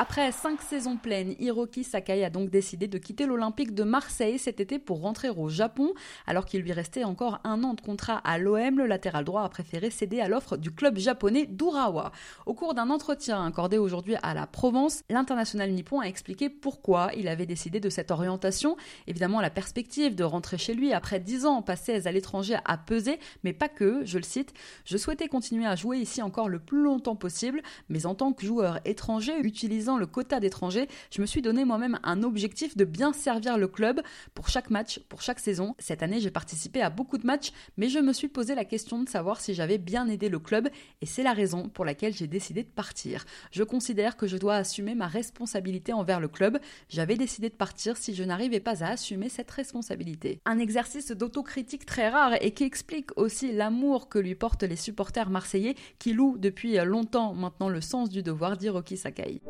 Après 0.00 0.30
cinq 0.30 0.62
saisons 0.62 0.96
pleines, 0.96 1.34
Hiroki 1.40 1.82
Sakai 1.82 2.24
a 2.24 2.30
donc 2.30 2.50
décidé 2.50 2.86
de 2.86 2.98
quitter 2.98 3.26
l'Olympique 3.26 3.74
de 3.74 3.82
Marseille 3.82 4.38
cet 4.38 4.60
été 4.60 4.78
pour 4.78 5.00
rentrer 5.00 5.28
au 5.28 5.48
Japon. 5.48 5.92
Alors 6.24 6.44
qu'il 6.44 6.60
lui 6.60 6.72
restait 6.72 7.02
encore 7.02 7.40
un 7.42 7.64
an 7.64 7.74
de 7.74 7.80
contrat 7.80 8.18
à 8.18 8.38
l'OM, 8.38 8.78
le 8.78 8.86
latéral 8.86 9.24
droit 9.24 9.42
a 9.42 9.48
préféré 9.48 9.90
céder 9.90 10.20
à 10.20 10.28
l'offre 10.28 10.56
du 10.56 10.70
club 10.70 10.98
japonais 10.98 11.46
d'Urawa. 11.46 12.12
Au 12.46 12.54
cours 12.54 12.74
d'un 12.74 12.90
entretien 12.90 13.44
accordé 13.44 13.76
aujourd'hui 13.76 14.14
à 14.22 14.34
la 14.34 14.46
Provence, 14.46 15.02
l'international 15.10 15.72
nippon 15.72 15.98
a 15.98 16.04
expliqué 16.04 16.48
pourquoi 16.48 17.10
il 17.16 17.26
avait 17.26 17.44
décidé 17.44 17.80
de 17.80 17.90
cette 17.90 18.12
orientation. 18.12 18.76
Évidemment, 19.08 19.40
la 19.40 19.50
perspective 19.50 20.14
de 20.14 20.22
rentrer 20.22 20.58
chez 20.58 20.74
lui 20.74 20.92
après 20.92 21.18
dix 21.18 21.44
ans 21.44 21.60
passés 21.60 22.06
à 22.06 22.12
l'étranger 22.12 22.58
a 22.64 22.78
pesé, 22.78 23.18
mais 23.42 23.52
pas 23.52 23.68
que, 23.68 24.04
je 24.04 24.18
le 24.18 24.24
cite. 24.24 24.54
Je 24.84 24.96
souhaitais 24.96 25.26
continuer 25.26 25.66
à 25.66 25.74
jouer 25.74 25.98
ici 25.98 26.22
encore 26.22 26.48
le 26.48 26.60
plus 26.60 26.84
longtemps 26.84 27.16
possible, 27.16 27.62
mais 27.88 28.06
en 28.06 28.14
tant 28.14 28.32
que 28.32 28.46
joueur 28.46 28.78
étranger 28.84 29.36
utilisant 29.40 29.87
le 29.96 30.06
quota 30.06 30.40
d'étrangers, 30.40 30.88
je 31.10 31.20
me 31.20 31.26
suis 31.26 31.42
donné 31.42 31.64
moi-même 31.64 31.98
un 32.02 32.22
objectif 32.22 32.76
de 32.76 32.84
bien 32.84 33.12
servir 33.12 33.58
le 33.58 33.68
club 33.68 34.00
pour 34.34 34.48
chaque 34.48 34.70
match, 34.70 35.00
pour 35.08 35.22
chaque 35.22 35.40
saison. 35.40 35.74
Cette 35.78 36.02
année, 36.02 36.20
j'ai 36.20 36.30
participé 36.30 36.82
à 36.82 36.90
beaucoup 36.90 37.18
de 37.18 37.26
matchs, 37.26 37.52
mais 37.76 37.88
je 37.88 37.98
me 37.98 38.12
suis 38.12 38.28
posé 38.28 38.54
la 38.54 38.64
question 38.64 39.02
de 39.02 39.08
savoir 39.08 39.40
si 39.40 39.54
j'avais 39.54 39.78
bien 39.78 40.08
aidé 40.08 40.28
le 40.28 40.38
club 40.38 40.68
et 41.00 41.06
c'est 41.06 41.22
la 41.22 41.32
raison 41.32 41.68
pour 41.68 41.84
laquelle 41.84 42.12
j'ai 42.12 42.26
décidé 42.26 42.62
de 42.62 42.68
partir. 42.68 43.24
Je 43.50 43.62
considère 43.62 44.16
que 44.16 44.26
je 44.26 44.36
dois 44.36 44.56
assumer 44.56 44.94
ma 44.94 45.06
responsabilité 45.06 45.92
envers 45.92 46.20
le 46.20 46.28
club. 46.28 46.58
J'avais 46.88 47.16
décidé 47.16 47.48
de 47.48 47.54
partir 47.54 47.96
si 47.96 48.14
je 48.14 48.24
n'arrivais 48.24 48.60
pas 48.60 48.82
à 48.82 48.88
assumer 48.88 49.28
cette 49.28 49.50
responsabilité. 49.50 50.40
Un 50.44 50.58
exercice 50.58 51.10
d'autocritique 51.12 51.86
très 51.86 52.08
rare 52.08 52.34
et 52.40 52.52
qui 52.52 52.64
explique 52.64 53.10
aussi 53.16 53.52
l'amour 53.52 54.08
que 54.08 54.18
lui 54.18 54.34
portent 54.34 54.62
les 54.64 54.76
supporters 54.76 55.30
marseillais 55.30 55.76
qui 55.98 56.12
louent 56.12 56.38
depuis 56.38 56.76
longtemps 56.84 57.34
maintenant 57.34 57.68
le 57.68 57.80
sens 57.80 58.08
du 58.08 58.22
devoir 58.22 58.56
d'Hiroki 58.56 58.96
Sakai. 58.96 59.40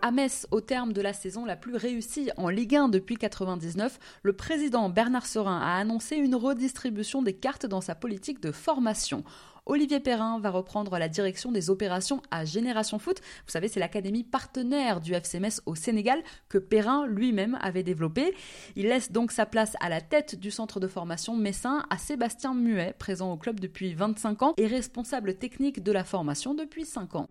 À 0.00 0.12
Metz, 0.12 0.46
au 0.52 0.60
terme 0.60 0.92
de 0.92 1.00
la 1.00 1.12
saison 1.12 1.44
la 1.44 1.56
plus 1.56 1.74
réussie 1.74 2.30
en 2.36 2.48
Ligue 2.48 2.76
1 2.76 2.88
depuis 2.88 3.14
1999, 3.14 3.98
le 4.22 4.32
président 4.32 4.88
Bernard 4.88 5.26
Serin 5.26 5.60
a 5.60 5.76
annoncé 5.76 6.16
une 6.16 6.36
redistribution 6.36 7.20
des 7.20 7.32
cartes 7.32 7.66
dans 7.66 7.80
sa 7.80 7.96
politique 7.96 8.40
de 8.40 8.52
formation. 8.52 9.24
Olivier 9.66 10.00
Perrin 10.00 10.38
va 10.40 10.50
reprendre 10.50 10.98
la 10.98 11.08
direction 11.08 11.52
des 11.52 11.68
opérations 11.68 12.22
à 12.30 12.44
Génération 12.44 12.98
Foot. 12.98 13.20
Vous 13.44 13.52
savez, 13.52 13.68
c'est 13.68 13.80
l'académie 13.80 14.24
partenaire 14.24 15.00
du 15.00 15.12
FC 15.12 15.40
au 15.66 15.74
Sénégal 15.74 16.22
que 16.48 16.58
Perrin 16.58 17.06
lui-même 17.06 17.58
avait 17.60 17.82
développé. 17.82 18.34
Il 18.76 18.86
laisse 18.86 19.12
donc 19.12 19.30
sa 19.30 19.44
place 19.44 19.74
à 19.80 19.90
la 19.90 20.00
tête 20.00 20.36
du 20.38 20.50
centre 20.50 20.80
de 20.80 20.86
formation 20.86 21.36
messin 21.36 21.84
à 21.90 21.98
Sébastien 21.98 22.54
Muet, 22.54 22.94
présent 22.98 23.32
au 23.32 23.36
club 23.36 23.60
depuis 23.60 23.92
25 23.92 24.42
ans 24.42 24.54
et 24.56 24.66
responsable 24.66 25.34
technique 25.34 25.82
de 25.82 25.92
la 25.92 26.04
formation 26.04 26.54
depuis 26.54 26.86
5 26.86 27.16
ans. 27.16 27.28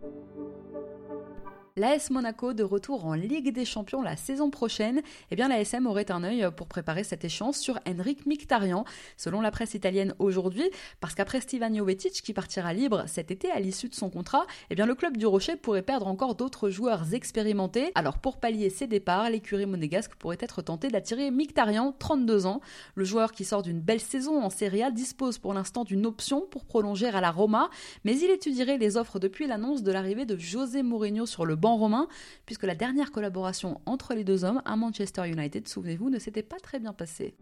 L'AS 1.78 2.10
Monaco 2.10 2.54
de 2.54 2.64
retour 2.64 3.06
en 3.06 3.14
Ligue 3.14 3.54
des 3.54 3.64
Champions 3.64 4.02
la 4.02 4.16
saison 4.16 4.50
prochaine, 4.50 5.04
eh 5.30 5.36
bien 5.36 5.48
la 5.48 5.62
SM 5.62 5.86
aurait 5.86 6.10
un 6.10 6.24
œil 6.24 6.48
pour 6.58 6.66
préparer 6.68 7.04
cette 7.04 7.24
échéance 7.24 7.60
sur 7.60 7.80
Henrik 7.88 8.26
Mkhitaryan, 8.26 8.84
selon 9.16 9.42
la 9.42 9.52
presse 9.52 9.76
italienne 9.76 10.16
aujourd'hui, 10.18 10.68
parce 11.02 11.14
qu'après 11.14 11.40
Stevan 11.40 11.78
Jovetic 11.78 12.14
qui 12.24 12.34
partira 12.34 12.74
libre 12.74 13.04
cet 13.06 13.30
été 13.30 13.52
à 13.52 13.60
l'issue 13.60 13.90
de 13.90 13.94
son 13.94 14.10
contrat, 14.10 14.48
eh 14.72 14.76
bien 14.76 14.88
le 14.88 14.96
club 14.96 15.18
du 15.18 15.28
Rocher 15.28 15.56
pourrait 15.56 15.84
perdre 15.84 16.08
encore 16.08 16.34
d'autres 16.34 16.72
joueurs 16.72 17.14
expérimentés. 17.14 17.92
Alors 17.94 18.18
pour 18.18 18.38
pallier 18.38 18.72
ces 18.72 18.88
départs, 18.88 19.30
l'écurie 19.30 19.68
monégasque 19.68 20.16
pourrait 20.16 20.40
être 20.40 20.64
tentée 20.64 20.88
d'attirer 20.88 21.30
Mkhitaryan, 21.30 21.94
32 22.00 22.48
ans. 22.48 22.60
Le 22.96 23.04
joueur 23.04 23.34
qui 23.34 23.46
sort 23.46 23.62
d'une 23.62 23.82
belle 23.82 24.02
saison 24.02 24.42
en 24.42 24.50
Serie 24.50 24.82
A 24.82 24.90
dispose 24.90 25.38
pour 25.38 25.54
l'instant 25.54 25.84
d'une 25.84 26.08
option 26.08 26.42
pour 26.50 26.66
prolonger 26.66 27.06
à 27.06 27.22
la 27.22 27.30
Roma, 27.30 27.70
mais 28.04 28.18
il 28.18 28.32
étudierait 28.32 28.80
les 28.80 28.98
offres 28.98 29.20
depuis 29.20 29.46
l'annonce 29.46 29.84
de 29.84 29.92
l'arrivée 29.92 30.26
de 30.26 30.40
José 30.40 30.82
Mourinho 30.82 31.28
sur 31.28 31.46
le 31.46 31.56
banc 31.56 31.67
romain, 31.76 32.08
puisque 32.46 32.64
la 32.64 32.76
dernière 32.76 33.12
collaboration 33.12 33.82
entre 33.86 34.14
les 34.14 34.24
deux 34.24 34.46
hommes 34.46 34.62
à 34.66 34.76
Manchester 34.76 35.28
United, 35.28 35.68
souvenez-vous, 35.68 36.10
ne 36.10 36.20
s'était 36.20 36.44
pas 36.44 36.60
très 36.60 36.80
bien 36.80 36.94
passée. 36.94 37.36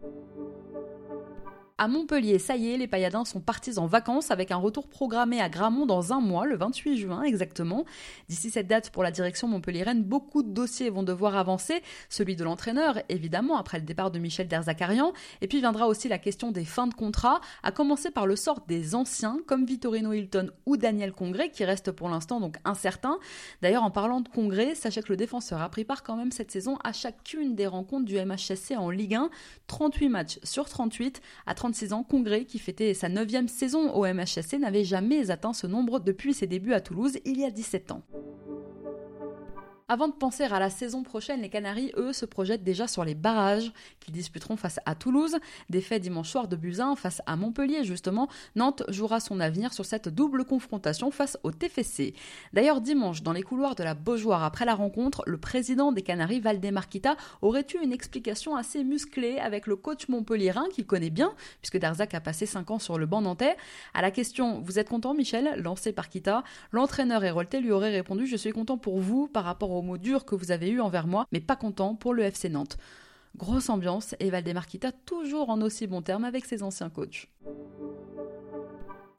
À 1.78 1.88
Montpellier, 1.88 2.38
ça 2.38 2.56
y 2.56 2.72
est, 2.72 2.78
les 2.78 2.86
pailladins 2.86 3.26
sont 3.26 3.42
partis 3.42 3.78
en 3.78 3.86
vacances 3.86 4.30
avec 4.30 4.50
un 4.50 4.56
retour 4.56 4.88
programmé 4.88 5.42
à 5.42 5.50
Gramont 5.50 5.84
dans 5.84 6.14
un 6.14 6.20
mois, 6.20 6.46
le 6.46 6.56
28 6.56 6.96
juin 6.96 7.22
exactement. 7.22 7.84
D'ici 8.30 8.48
cette 8.48 8.66
date 8.66 8.88
pour 8.88 9.02
la 9.02 9.10
direction 9.10 9.46
montpelliéraine, 9.46 10.02
beaucoup 10.02 10.42
de 10.42 10.48
dossiers 10.48 10.88
vont 10.88 11.02
devoir 11.02 11.36
avancer. 11.36 11.82
Celui 12.08 12.34
de 12.34 12.44
l'entraîneur, 12.44 12.98
évidemment, 13.10 13.58
après 13.58 13.78
le 13.78 13.84
départ 13.84 14.10
de 14.10 14.18
Michel 14.18 14.48
Derzakarian. 14.48 15.12
Et 15.42 15.48
puis 15.48 15.58
viendra 15.58 15.86
aussi 15.86 16.08
la 16.08 16.16
question 16.16 16.50
des 16.50 16.64
fins 16.64 16.86
de 16.86 16.94
contrat, 16.94 17.42
à 17.62 17.72
commencer 17.72 18.10
par 18.10 18.26
le 18.26 18.36
sort 18.36 18.64
des 18.66 18.94
anciens, 18.94 19.40
comme 19.46 19.66
Vittorino 19.66 20.14
Hilton 20.14 20.52
ou 20.64 20.78
Daniel 20.78 21.12
Congré, 21.12 21.50
qui 21.50 21.66
reste 21.66 21.92
pour 21.92 22.08
l'instant 22.08 22.40
donc 22.40 22.56
incertain. 22.64 23.18
D'ailleurs, 23.60 23.84
en 23.84 23.90
parlant 23.90 24.22
de 24.22 24.30
Congré, 24.30 24.74
sachez 24.74 25.02
que 25.02 25.10
le 25.10 25.18
défenseur 25.18 25.60
a 25.60 25.68
pris 25.68 25.84
part 25.84 26.02
quand 26.02 26.16
même 26.16 26.32
cette 26.32 26.50
saison 26.50 26.78
à 26.84 26.94
chacune 26.94 27.54
des 27.54 27.66
rencontres 27.66 28.06
du 28.06 28.16
MHSC 28.18 28.78
en 28.78 28.88
Ligue 28.88 29.16
1. 29.16 29.28
38 29.66 30.08
matchs 30.08 30.38
sur 30.42 30.70
38 30.70 31.20
à 31.44 31.54
36 31.66 31.92
ans, 31.94 32.04
Congrès, 32.04 32.44
qui 32.44 32.60
fêtait 32.60 32.94
sa 32.94 33.08
9 33.08 33.48
saison 33.48 33.90
au 33.90 34.06
MHSC, 34.06 34.56
n'avait 34.60 34.84
jamais 34.84 35.32
atteint 35.32 35.52
ce 35.52 35.66
nombre 35.66 35.98
depuis 35.98 36.32
ses 36.32 36.46
débuts 36.46 36.72
à 36.72 36.80
Toulouse 36.80 37.18
il 37.24 37.40
y 37.40 37.44
a 37.44 37.50
17 37.50 37.90
ans. 37.90 38.02
Avant 39.88 40.08
de 40.08 40.14
penser 40.14 40.42
à 40.42 40.58
la 40.58 40.68
saison 40.68 41.04
prochaine, 41.04 41.42
les 41.42 41.48
Canaries, 41.48 41.92
eux, 41.96 42.12
se 42.12 42.26
projettent 42.26 42.64
déjà 42.64 42.88
sur 42.88 43.04
les 43.04 43.14
barrages 43.14 43.70
qu'ils 44.00 44.14
disputeront 44.14 44.56
face 44.56 44.80
à 44.84 44.96
Toulouse. 44.96 45.36
Défait 45.70 46.00
dimanche 46.00 46.28
soir 46.28 46.48
de 46.48 46.56
Buzyn 46.56 46.96
face 46.96 47.22
à 47.24 47.36
Montpellier, 47.36 47.84
justement. 47.84 48.28
Nantes 48.56 48.82
jouera 48.88 49.20
son 49.20 49.38
avenir 49.38 49.72
sur 49.72 49.84
cette 49.84 50.08
double 50.08 50.44
confrontation 50.44 51.12
face 51.12 51.38
au 51.44 51.52
TFC. 51.52 52.14
D'ailleurs, 52.52 52.80
dimanche, 52.80 53.22
dans 53.22 53.32
les 53.32 53.44
couloirs 53.44 53.76
de 53.76 53.84
la 53.84 53.94
Beaujoire, 53.94 54.42
après 54.42 54.64
la 54.64 54.74
rencontre, 54.74 55.22
le 55.24 55.38
président 55.38 55.92
des 55.92 56.02
Canaries, 56.02 56.40
Valdemar 56.40 56.88
Kita, 56.88 57.14
aurait 57.40 57.66
eu 57.72 57.78
une 57.80 57.92
explication 57.92 58.56
assez 58.56 58.82
musclée 58.82 59.38
avec 59.38 59.68
le 59.68 59.76
coach 59.76 60.08
montpelliérain 60.08 60.66
qu'il 60.72 60.86
connaît 60.86 61.10
bien, 61.10 61.32
puisque 61.60 61.78
Darzac 61.78 62.12
a 62.12 62.20
passé 62.20 62.44
5 62.44 62.72
ans 62.72 62.78
sur 62.80 62.98
le 62.98 63.06
banc 63.06 63.20
nantais. 63.20 63.56
À 63.94 64.02
la 64.02 64.10
question 64.10 64.60
Vous 64.62 64.80
êtes 64.80 64.88
content, 64.88 65.14
Michel? 65.14 65.62
lancé 65.62 65.92
par 65.92 66.08
Kita, 66.08 66.42
l'entraîneur 66.72 67.22
Hérolté 67.22 67.60
lui 67.60 67.70
aurait 67.70 67.92
répondu 67.92 68.26
Je 68.26 68.36
suis 68.36 68.50
content 68.50 68.78
pour 68.78 68.98
vous 68.98 69.28
par 69.28 69.44
rapport 69.44 69.70
au 69.70 69.75
mots 69.82 69.98
durs 69.98 70.24
que 70.24 70.34
vous 70.34 70.50
avez 70.50 70.70
eus 70.70 70.80
envers 70.80 71.06
moi, 71.06 71.26
mais 71.32 71.40
pas 71.40 71.56
content 71.56 71.94
pour 71.94 72.14
le 72.14 72.22
FC 72.22 72.48
Nantes. 72.48 72.76
Grosse 73.36 73.68
ambiance 73.68 74.14
et 74.18 74.30
Valdemar 74.30 74.66
Kita 74.66 74.92
toujours 74.92 75.50
en 75.50 75.60
aussi 75.60 75.86
bon 75.86 76.02
terme 76.02 76.24
avec 76.24 76.46
ses 76.46 76.62
anciens 76.62 76.88
coachs. 76.88 77.28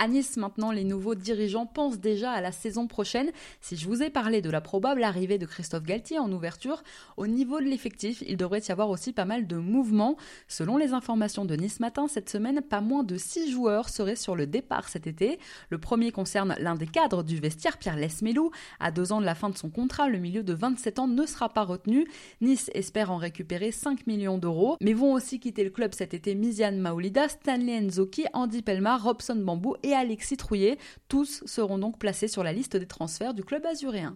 Nice, 0.06 0.38
maintenant, 0.38 0.72
les 0.72 0.84
nouveaux 0.86 1.16
dirigeants 1.16 1.66
pensent 1.66 2.00
déjà 2.00 2.32
à 2.32 2.40
la 2.40 2.52
saison 2.54 2.88
prochaine. 2.88 3.32
Si 3.60 3.76
je 3.76 3.88
vous 3.88 4.04
ai 4.04 4.10
parlé 4.10 4.42
de 4.42 4.50
la 4.50 4.62
probable 4.62 5.04
arrivée 5.04 5.38
de 5.38 5.46
Christophe 5.46 5.84
Galtier 5.84 6.18
en 6.20 6.32
ouverture, 6.32 6.84
au 7.18 7.28
niveau 7.28 7.60
de 7.60 7.66
l'effectif, 7.66 8.24
il 8.26 8.38
devrait 8.38 8.62
y 8.62 8.72
avoir 8.72 8.90
aussi 8.90 9.12
pas 9.12 9.26
mal 9.26 9.48
de 9.48 9.58
mouvements. 9.58 10.16
Selon 10.48 10.78
les 10.78 10.94
informations 10.94 11.44
de 11.44 11.56
Nice 11.56 11.82
Matin, 11.82 12.08
cette 12.08 12.30
semaine, 12.30 12.62
pas 12.62 12.80
moins 12.80 13.04
de 13.04 13.18
6 13.18 13.52
joueurs 13.52 13.90
seraient 13.90 14.16
sur 14.16 14.36
le 14.36 14.48
départ 14.48 14.88
cet 14.88 15.08
été. 15.08 15.40
Le 15.72 15.78
premier 15.78 16.12
concerne 16.12 16.56
l'un 16.60 16.76
des 16.76 16.88
cadres 16.88 17.24
du 17.24 17.38
vestiaire, 17.38 17.78
Pierre 17.78 17.98
Lesmelou. 17.98 18.52
À 18.80 18.92
deux 18.92 19.12
ans 19.12 19.20
de 19.20 19.26
la 19.26 19.36
fin 19.36 19.50
de 19.50 19.58
son 19.58 19.70
contrat, 19.70 20.08
le 20.08 20.20
milieu 20.20 20.44
de 20.44 20.54
27 20.54 21.00
ans 21.00 21.08
ne 21.08 21.26
sera 21.26 21.50
pas 21.50 21.64
retenu. 21.64 22.08
Nice 22.40 22.70
espère 22.74 23.12
en 23.12 23.18
récupérer 23.18 23.72
5 23.72 24.08
millions 24.08 24.38
d'euros, 24.38 24.78
mais 24.80 24.94
vont 24.94 25.14
aussi 25.14 25.42
quitter 25.42 25.66
le 25.66 25.72
club 25.72 25.94
cet 25.94 26.14
été 26.14 26.34
Miziane 26.34 26.80
Maoulida, 26.80 27.28
Stanley 27.28 27.82
Nzoki, 27.82 28.26
Andy 28.34 28.62
Pelmar, 28.62 29.04
Robson 29.04 29.36
Bambou 29.36 29.76
et 29.84 29.94
Alexis 29.98 30.38
Trouillet. 30.38 30.78
Tous 31.08 31.44
seront 31.46 31.78
donc 31.78 32.00
placés 32.00 32.28
sur 32.28 32.44
la 32.44 32.54
liste 32.54 32.78
des 32.78 32.88
transferts 32.88 33.34
du 33.34 33.44
club 33.44 33.66
azuréen. 33.66 34.16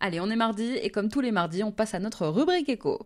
Allez, 0.00 0.20
on 0.20 0.30
est 0.30 0.36
mardi 0.36 0.74
et 0.76 0.90
comme 0.90 1.08
tous 1.08 1.20
les 1.20 1.32
mardis, 1.32 1.64
on 1.64 1.72
passe 1.72 1.94
à 1.94 1.98
notre 1.98 2.26
rubrique 2.28 2.68
écho. 2.68 3.00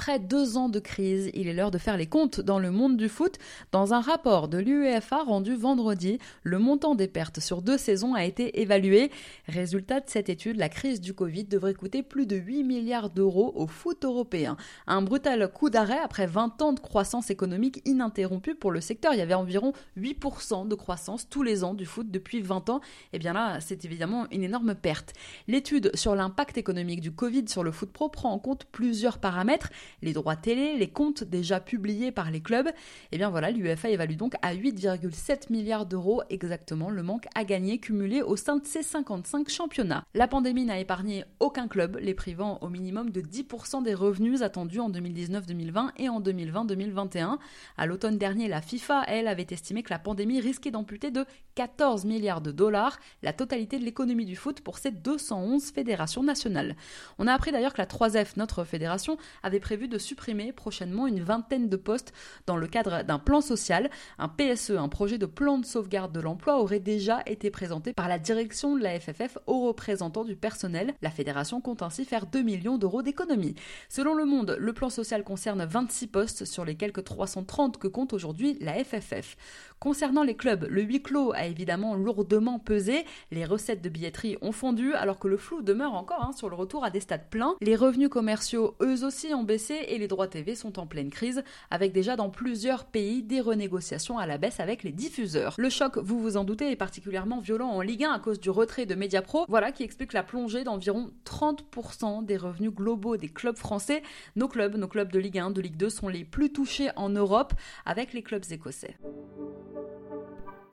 Après 0.00 0.18
deux 0.18 0.56
ans 0.56 0.70
de 0.70 0.78
crise, 0.78 1.30
il 1.34 1.46
est 1.46 1.52
l'heure 1.52 1.70
de 1.70 1.76
faire 1.76 1.98
les 1.98 2.06
comptes 2.06 2.40
dans 2.40 2.58
le 2.58 2.70
monde 2.70 2.96
du 2.96 3.10
foot. 3.10 3.36
Dans 3.70 3.92
un 3.92 4.00
rapport 4.00 4.48
de 4.48 4.56
l'UEFA 4.56 5.24
rendu 5.24 5.54
vendredi, 5.54 6.18
le 6.42 6.58
montant 6.58 6.94
des 6.94 7.06
pertes 7.06 7.38
sur 7.38 7.60
deux 7.60 7.76
saisons 7.76 8.14
a 8.14 8.24
été 8.24 8.62
évalué. 8.62 9.10
Résultat 9.46 10.00
de 10.00 10.08
cette 10.08 10.30
étude, 10.30 10.56
la 10.56 10.70
crise 10.70 11.02
du 11.02 11.12
Covid 11.12 11.44
devrait 11.44 11.74
coûter 11.74 12.02
plus 12.02 12.24
de 12.24 12.36
8 12.36 12.64
milliards 12.64 13.10
d'euros 13.10 13.52
au 13.54 13.66
foot 13.66 14.06
européen. 14.06 14.56
Un 14.86 15.02
brutal 15.02 15.52
coup 15.52 15.68
d'arrêt 15.68 16.00
après 16.02 16.26
20 16.26 16.62
ans 16.62 16.72
de 16.72 16.80
croissance 16.80 17.28
économique 17.28 17.82
ininterrompue 17.84 18.54
pour 18.54 18.70
le 18.70 18.80
secteur. 18.80 19.12
Il 19.12 19.18
y 19.18 19.20
avait 19.22 19.34
environ 19.34 19.74
8% 19.98 20.66
de 20.66 20.74
croissance 20.76 21.28
tous 21.28 21.42
les 21.42 21.62
ans 21.62 21.74
du 21.74 21.84
foot 21.84 22.10
depuis 22.10 22.40
20 22.40 22.70
ans. 22.70 22.80
Et 23.12 23.16
eh 23.16 23.18
bien 23.18 23.34
là, 23.34 23.60
c'est 23.60 23.84
évidemment 23.84 24.26
une 24.30 24.44
énorme 24.44 24.74
perte. 24.74 25.12
L'étude 25.46 25.90
sur 25.94 26.14
l'impact 26.14 26.56
économique 26.56 27.02
du 27.02 27.12
Covid 27.12 27.48
sur 27.48 27.62
le 27.62 27.70
foot 27.70 27.92
pro 27.92 28.08
prend 28.08 28.32
en 28.32 28.38
compte 28.38 28.64
plusieurs 28.64 29.18
paramètres 29.18 29.68
les 30.02 30.12
droits 30.12 30.36
télé, 30.36 30.76
les 30.76 30.90
comptes 30.90 31.24
déjà 31.24 31.60
publiés 31.60 32.12
par 32.12 32.30
les 32.30 32.40
clubs. 32.40 32.68
Et 32.68 32.72
eh 33.12 33.16
bien 33.18 33.30
voilà, 33.30 33.50
l'UEFA 33.50 33.90
évalue 33.90 34.16
donc 34.16 34.34
à 34.42 34.54
8,7 34.54 35.50
milliards 35.52 35.86
d'euros 35.86 36.22
exactement 36.30 36.90
le 36.90 37.02
manque 37.02 37.26
à 37.34 37.44
gagner 37.44 37.78
cumulé 37.78 38.22
au 38.22 38.36
sein 38.36 38.56
de 38.56 38.66
ces 38.66 38.82
55 38.82 39.48
championnats. 39.48 40.04
La 40.14 40.28
pandémie 40.28 40.64
n'a 40.64 40.78
épargné 40.78 41.24
aucun 41.38 41.68
club, 41.68 41.98
les 42.00 42.14
privant 42.14 42.58
au 42.60 42.68
minimum 42.68 43.10
de 43.10 43.20
10% 43.20 43.82
des 43.82 43.94
revenus 43.94 44.42
attendus 44.42 44.80
en 44.80 44.90
2019-2020 44.90 45.90
et 45.96 46.08
en 46.08 46.20
2020-2021. 46.20 47.38
À 47.76 47.86
l'automne 47.86 48.18
dernier, 48.18 48.48
la 48.48 48.62
FIFA, 48.62 49.04
elle, 49.06 49.28
avait 49.28 49.46
estimé 49.50 49.82
que 49.82 49.90
la 49.90 49.98
pandémie 49.98 50.40
risquait 50.40 50.70
d'amputer 50.70 51.10
de 51.10 51.24
14 51.54 52.04
milliards 52.04 52.40
de 52.40 52.52
dollars 52.52 52.98
la 53.22 53.32
totalité 53.32 53.78
de 53.78 53.84
l'économie 53.84 54.24
du 54.24 54.36
foot 54.36 54.60
pour 54.60 54.78
ces 54.78 54.90
211 54.90 55.70
fédérations 55.70 56.22
nationales. 56.22 56.76
On 57.18 57.26
a 57.26 57.32
appris 57.32 57.52
d'ailleurs 57.52 57.72
que 57.72 57.80
la 57.80 57.86
3F, 57.86 58.32
notre 58.36 58.64
fédération, 58.64 59.16
avait 59.42 59.60
prévu 59.60 59.79
de 59.88 59.98
supprimer 59.98 60.52
prochainement 60.52 61.06
une 61.06 61.22
vingtaine 61.22 61.68
de 61.68 61.76
postes 61.76 62.12
dans 62.46 62.56
le 62.56 62.66
cadre 62.66 63.02
d'un 63.02 63.18
plan 63.18 63.40
social. 63.40 63.90
Un 64.18 64.28
PSE, 64.28 64.72
un 64.72 64.88
projet 64.88 65.18
de 65.18 65.26
plan 65.26 65.58
de 65.58 65.64
sauvegarde 65.64 66.12
de 66.12 66.20
l'emploi, 66.20 66.60
aurait 66.60 66.80
déjà 66.80 67.22
été 67.26 67.50
présenté 67.50 67.92
par 67.92 68.08
la 68.08 68.18
direction 68.18 68.76
de 68.76 68.82
la 68.82 68.98
FFF 68.98 69.38
aux 69.46 69.66
représentants 69.66 70.24
du 70.24 70.36
personnel. 70.36 70.94
La 71.02 71.10
fédération 71.10 71.60
compte 71.60 71.82
ainsi 71.82 72.04
faire 72.04 72.26
2 72.26 72.42
millions 72.42 72.78
d'euros 72.78 73.02
d'économies. 73.02 73.54
Selon 73.88 74.14
Le 74.14 74.24
Monde, 74.24 74.56
le 74.58 74.72
plan 74.72 74.90
social 74.90 75.24
concerne 75.24 75.64
26 75.64 76.06
postes 76.06 76.44
sur 76.44 76.64
les 76.64 76.76
quelques 76.76 77.04
330 77.04 77.78
que 77.78 77.88
compte 77.88 78.12
aujourd'hui 78.12 78.56
la 78.60 78.82
FFF. 78.84 79.36
Concernant 79.80 80.24
les 80.24 80.36
clubs, 80.36 80.66
le 80.68 80.82
huis 80.82 81.00
clos 81.00 81.32
a 81.32 81.46
évidemment 81.46 81.94
lourdement 81.94 82.58
pesé, 82.58 83.06
les 83.30 83.46
recettes 83.46 83.80
de 83.80 83.88
billetterie 83.88 84.36
ont 84.42 84.52
fondu 84.52 84.92
alors 84.92 85.18
que 85.18 85.26
le 85.26 85.38
flou 85.38 85.62
demeure 85.62 85.94
encore 85.94 86.22
hein, 86.22 86.32
sur 86.32 86.50
le 86.50 86.54
retour 86.54 86.84
à 86.84 86.90
des 86.90 87.00
stades 87.00 87.30
pleins. 87.30 87.56
Les 87.62 87.76
revenus 87.76 88.10
commerciaux, 88.10 88.74
eux 88.82 89.06
aussi, 89.06 89.32
ont 89.32 89.42
baissé 89.42 89.72
et 89.88 89.96
les 89.96 90.06
droits 90.06 90.28
TV 90.28 90.54
sont 90.54 90.78
en 90.78 90.86
pleine 90.86 91.08
crise, 91.08 91.42
avec 91.70 91.92
déjà 91.92 92.14
dans 92.14 92.28
plusieurs 92.28 92.84
pays 92.84 93.22
des 93.22 93.40
renégociations 93.40 94.18
à 94.18 94.26
la 94.26 94.36
baisse 94.36 94.60
avec 94.60 94.82
les 94.82 94.92
diffuseurs. 94.92 95.54
Le 95.56 95.70
choc, 95.70 95.96
vous 95.96 96.20
vous 96.20 96.36
en 96.36 96.44
doutez, 96.44 96.70
est 96.70 96.76
particulièrement 96.76 97.40
violent 97.40 97.70
en 97.70 97.80
Ligue 97.80 98.04
1 98.04 98.12
à 98.12 98.18
cause 98.18 98.38
du 98.38 98.50
retrait 98.50 98.84
de 98.84 98.94
Mediapro, 98.94 99.46
voilà 99.48 99.72
qui 99.72 99.82
explique 99.82 100.12
la 100.12 100.22
plongée 100.22 100.62
d'environ 100.62 101.10
30% 101.24 102.26
des 102.26 102.36
revenus 102.36 102.70
globaux 102.70 103.16
des 103.16 103.30
clubs 103.30 103.56
français. 103.56 104.02
Nos 104.36 104.48
clubs, 104.48 104.76
nos 104.76 104.88
clubs 104.88 105.10
de 105.10 105.18
Ligue 105.18 105.38
1, 105.38 105.52
de 105.52 105.62
Ligue 105.62 105.78
2 105.78 105.88
sont 105.88 106.08
les 106.08 106.26
plus 106.26 106.52
touchés 106.52 106.90
en 106.96 107.08
Europe, 107.08 107.54
avec 107.86 108.12
les 108.12 108.22
clubs 108.22 108.44
écossais. 108.50 108.98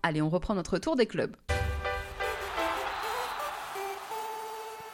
Allez, 0.03 0.21
on 0.21 0.29
reprend 0.29 0.55
notre 0.55 0.77
tour 0.77 0.95
des 0.95 1.05
clubs. 1.05 1.35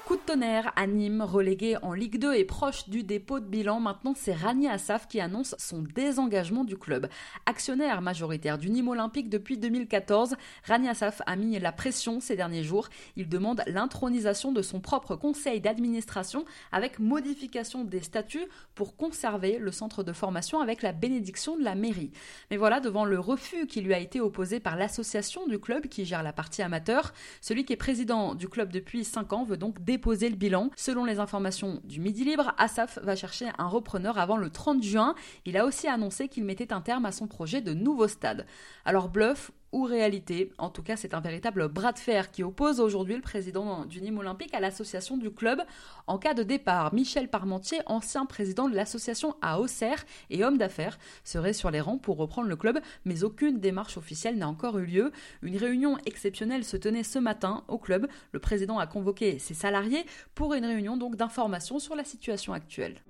Coup 0.06 0.18
de 0.18 0.22
tonnerre 0.22 0.74
à 0.76 0.86
Nîmes, 0.86 1.22
relégué 1.22 1.78
en 1.82 1.94
Ligue 1.94 2.20
2 2.20 2.34
et 2.34 2.44
proche 2.44 2.90
du 2.90 3.04
dépôt 3.04 3.40
de 3.40 3.46
bilan. 3.46 3.80
Maintenant, 3.80 4.14
c'est 4.18 4.34
Rani 4.34 4.68
Assaf 4.68 5.08
qui 5.08 5.22
annonce 5.22 5.56
son 5.58 5.82
désengagement 5.82 6.66
du 6.66 6.76
club. 6.76 7.08
Actionnaire 7.46 8.02
majoritaire 8.02 8.58
du 8.58 8.70
Nîmes 8.70 8.90
Olympique 8.90 9.30
depuis 9.30 9.58
2014, 9.58 10.36
Rani 10.66 10.90
Assaf 10.90 11.22
a 11.26 11.38
mis 11.38 11.58
la 11.58 11.72
pression 11.72 12.20
ces 12.20 12.36
derniers 12.36 12.66
jours. 12.66 12.90
Il 13.16 13.30
demande 13.30 13.64
l'intronisation 13.66 14.52
de 14.52 14.62
son 14.62 14.82
propre 14.82 15.16
conseil 15.16 15.62
d'administration 15.62 16.44
avec 16.74 17.00
modification 17.00 17.86
des 17.86 18.02
statuts 18.02 18.50
pour 18.76 18.98
conserver 18.98 19.58
le 19.58 19.72
centre 19.72 20.04
de 20.04 20.12
formation 20.12 20.60
avec 20.60 20.82
la 20.82 20.92
bénédiction 20.92 21.56
de 21.56 21.64
la 21.64 21.76
mairie. 21.76 22.12
Mais 22.52 22.58
voilà, 22.58 22.82
devant 22.82 23.06
le 23.06 23.22
refus 23.22 23.68
qui 23.68 23.80
lui 23.80 23.94
a 23.94 24.00
été 24.00 24.20
opposé 24.20 24.60
par 24.60 24.76
l'association 24.76 25.48
du 25.48 25.60
club 25.60 25.88
qui 25.88 26.04
gère 26.04 26.24
la 26.24 26.34
partie 26.34 26.62
amateur, 26.62 27.14
celui 27.40 27.64
qui 27.64 27.72
est 27.72 27.78
président 27.78 28.36
du 28.36 28.50
club 28.50 28.70
depuis 28.70 29.06
5 29.06 29.32
ans 29.32 29.46
veut 29.46 29.56
donc 29.56 29.80
déposer 29.94 30.28
le 30.30 30.36
bilan. 30.36 30.72
Selon 30.76 31.06
les 31.06 31.20
informations 31.20 31.80
du 31.84 32.00
Midi 32.00 32.24
Libre, 32.24 32.54
Asaf 32.58 32.98
va 33.04 33.16
chercher 33.16 33.50
un 33.60 33.68
repreneur 33.68 34.18
avant 34.18 34.38
le 34.38 34.50
30 34.50 34.82
juin. 34.82 35.14
Il 35.46 35.56
a 35.56 35.66
aussi 35.66 35.88
annoncé 35.88 36.30
qu'il 36.30 36.46
mettait 36.46 36.74
un 36.74 36.82
terme 36.82 37.06
à 37.06 37.12
son 37.12 37.28
projet 37.28 37.62
de 37.62 37.76
nouveau 37.76 38.08
stade. 38.08 38.48
Alors 38.86 39.10
bluff 39.10 39.52
ou 39.74 39.84
réalité. 39.84 40.52
En 40.58 40.70
tout 40.70 40.84
cas, 40.84 40.96
c'est 40.96 41.14
un 41.14 41.20
véritable 41.20 41.68
bras 41.68 41.92
de 41.92 42.00
fer 42.00 42.32
qui 42.32 42.44
oppose 42.44 42.80
aujourd'hui 42.80 43.16
le 43.16 43.22
président 43.22 43.86
du 43.86 44.02
Nîmes 44.02 44.20
Olympique 44.20 44.54
à 44.54 44.62
l'association 44.62 45.18
du 45.18 45.32
club. 45.32 45.62
En 46.08 46.18
cas 46.18 46.34
de 46.34 46.44
départ, 46.44 46.94
Michel 46.94 47.28
Parmentier, 47.28 47.80
ancien 47.88 48.26
président 48.26 48.70
de 48.70 48.76
l'association 48.76 49.36
à 49.42 49.60
Auxerre 49.60 50.06
et 50.30 50.46
homme 50.46 50.58
d'affaires, 50.58 50.98
serait 51.24 51.54
sur 51.54 51.72
les 51.72 51.82
rangs 51.82 51.98
pour 51.98 52.18
reprendre 52.18 52.48
le 52.48 52.56
club, 52.56 52.80
mais 53.04 53.24
aucune 53.24 53.60
démarche 53.60 53.98
officielle 53.98 54.38
n'a 54.38 54.48
encore 54.48 54.78
eu 54.78 54.86
lieu. 54.86 55.12
Une 55.42 55.58
réunion 55.58 55.98
exceptionnelle 56.06 56.64
se 56.64 56.78
tenait 56.78 57.04
ce 57.04 57.20
matin 57.20 57.64
au 57.68 57.78
club. 57.78 58.08
Le 58.32 58.40
président 58.40 58.78
a 58.78 58.88
convoqué 58.88 59.40
ses 59.40 59.56
salariés 59.56 60.06
pour 60.36 60.54
une 60.54 60.66
réunion 60.66 60.98
donc 60.98 61.16
d'information 61.16 61.80
sur 61.80 61.96
la 61.96 62.04
situation 62.04 62.54
actuelle. 62.54 63.02